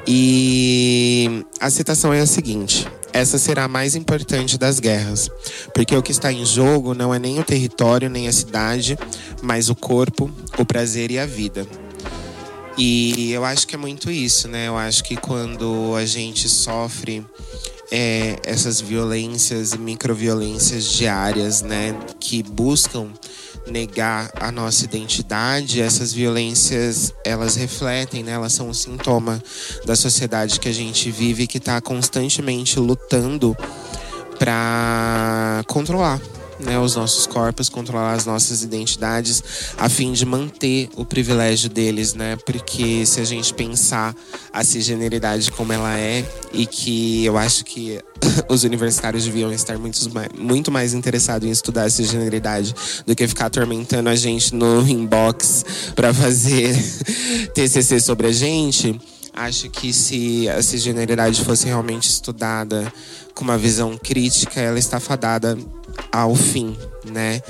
[0.05, 5.29] E a citação é a seguinte: essa será a mais importante das guerras,
[5.73, 8.97] porque o que está em jogo não é nem o território, nem a cidade,
[9.41, 11.67] mas o corpo, o prazer e a vida.
[12.75, 14.67] E eu acho que é muito isso, né?
[14.67, 17.23] Eu acho que quando a gente sofre
[17.95, 23.09] é, essas violências e microviolências diárias, né, que buscam
[23.67, 29.41] negar a nossa identidade, essas violências elas refletem, né, elas são um sintoma
[29.85, 33.55] da sociedade que a gente vive que está constantemente lutando
[34.39, 36.19] para controlar
[36.63, 39.43] né, os nossos corpos, controlar as nossas identidades,
[39.77, 42.35] a fim de manter o privilégio deles, né?
[42.45, 44.15] Porque se a gente pensar
[44.51, 47.99] a cisgeneridade como ela é, e que eu acho que
[48.49, 49.99] os universitários deviam estar muito,
[50.37, 52.73] muito mais interessados em estudar a cisgeneridade
[53.05, 56.75] do que ficar atormentando a gente no inbox para fazer
[57.53, 58.99] TCC sobre a gente.
[59.35, 62.93] Acho que se a cisgeneridade fosse realmente estudada
[63.33, 65.57] com uma visão crítica, ela está fadada
[66.11, 66.75] ao fim,
[67.05, 67.41] né?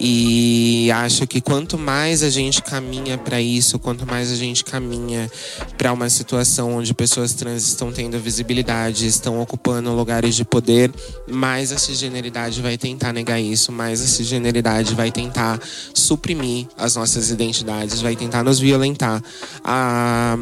[0.00, 5.28] E acho que quanto mais a gente caminha para isso, quanto mais a gente caminha
[5.76, 10.92] para uma situação onde pessoas trans estão tendo visibilidade, estão ocupando lugares de poder,
[11.28, 15.60] mais a cisgeneridade vai tentar negar isso, mais a cisgeneridade vai tentar
[15.92, 19.20] suprimir as nossas identidades, vai tentar nos violentar.
[19.64, 20.38] Ah,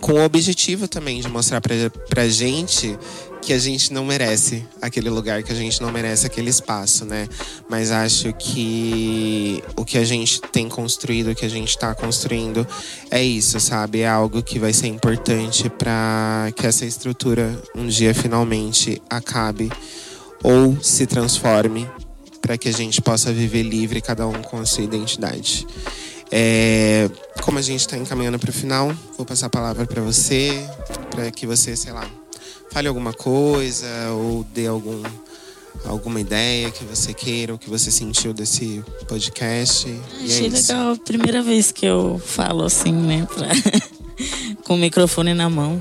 [0.00, 1.74] com o objetivo também de mostrar pra,
[2.08, 2.96] pra gente
[3.48, 7.26] que a gente não merece aquele lugar, que a gente não merece aquele espaço, né?
[7.66, 12.66] Mas acho que o que a gente tem construído, o que a gente está construindo
[13.10, 14.00] é isso, sabe?
[14.00, 19.72] É algo que vai ser importante para que essa estrutura um dia finalmente acabe
[20.42, 21.88] ou se transforme
[22.42, 25.66] para que a gente possa viver livre, cada um com a sua identidade.
[26.30, 27.08] É,
[27.40, 30.52] como a gente está encaminhando para o final, vou passar a palavra para você,
[31.10, 32.06] para que você, sei lá,
[32.70, 35.02] fale alguma coisa ou dê algum,
[35.84, 39.88] alguma ideia que você queira ou que você sentiu desse podcast.
[39.88, 43.48] É Achei é legal, primeira vez que eu falo assim, né, pra...
[44.64, 45.80] com o microfone na mão.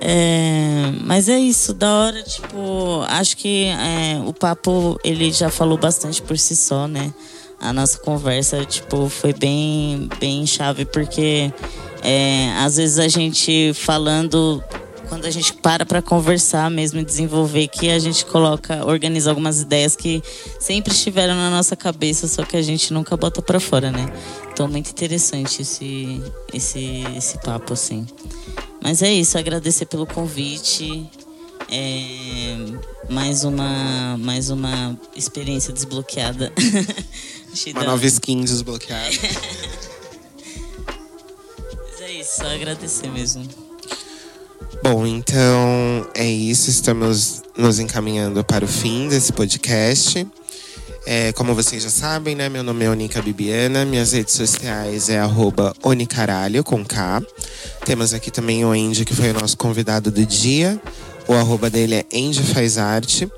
[0.00, 5.78] É, mas é isso, da hora, tipo, acho que é, o papo ele já falou
[5.78, 7.12] bastante por si só, né?
[7.58, 11.50] A nossa conversa, tipo, foi bem, bem chave, porque
[12.02, 14.62] é, às vezes a gente falando
[15.08, 19.60] quando a gente para para conversar mesmo e desenvolver, que a gente coloca, organiza algumas
[19.60, 20.22] ideias que
[20.58, 24.12] sempre estiveram na nossa cabeça, só que a gente nunca bota para fora, né?
[24.52, 28.06] Então, muito interessante esse, esse, esse papo, assim.
[28.82, 31.08] Mas é isso, agradecer pelo convite.
[31.68, 32.56] É,
[33.10, 36.52] mais uma mais uma experiência desbloqueada.
[37.74, 39.10] uma nova skin desbloqueada.
[41.90, 43.65] Mas é isso, só agradecer mesmo.
[44.82, 46.70] Bom, então é isso.
[46.70, 50.26] Estamos nos encaminhando para o fim desse podcast.
[51.04, 52.48] É, como vocês já sabem, né?
[52.48, 53.84] Meu nome é Onica Bibiana.
[53.84, 55.20] Minhas redes sociais é
[55.82, 57.22] onicaralho, com K.
[57.84, 60.80] Temos aqui também o Andy, que foi o nosso convidado do dia.
[61.28, 63.30] O arroba dele é Andy Faz Arte.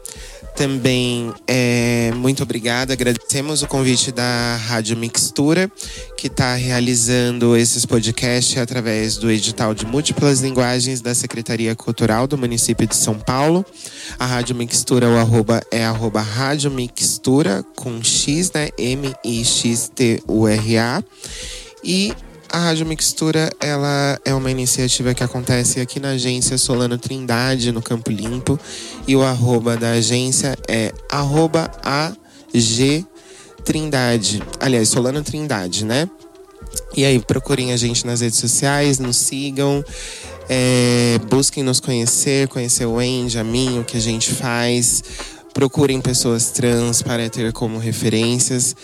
[0.59, 2.93] Também é, muito obrigada.
[2.93, 5.71] Agradecemos o convite da Rádio Mixtura,
[6.17, 12.37] que está realizando esses podcasts através do edital de múltiplas linguagens da Secretaria Cultural do
[12.37, 13.65] município de São Paulo.
[14.19, 18.71] A Rádio Mixtura, o arroba é arroba Rádio Mixtura, com X, né?
[18.77, 19.85] M-I-X-T-U-R-A.
[21.85, 22.13] E
[22.51, 27.83] a Rádio Mixtura ela é uma iniciativa que acontece aqui na agência Solano Trindade, no
[27.83, 28.59] Campo Limpo.
[29.07, 33.05] E o arroba da agência é arroba AG
[33.65, 34.43] Trindade.
[34.59, 36.09] Aliás, Solano Trindade, né?
[36.97, 39.85] E aí, procurem a gente nas redes sociais, nos sigam.
[40.49, 45.03] É, busquem nos conhecer, conhecer o Andy, a mim, o que a gente faz.
[45.53, 48.75] Procurem pessoas trans para ter como referências.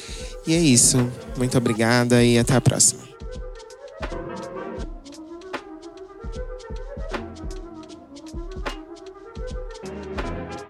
[0.46, 1.10] E é isso.
[1.38, 3.03] Muito obrigada e até a próxima.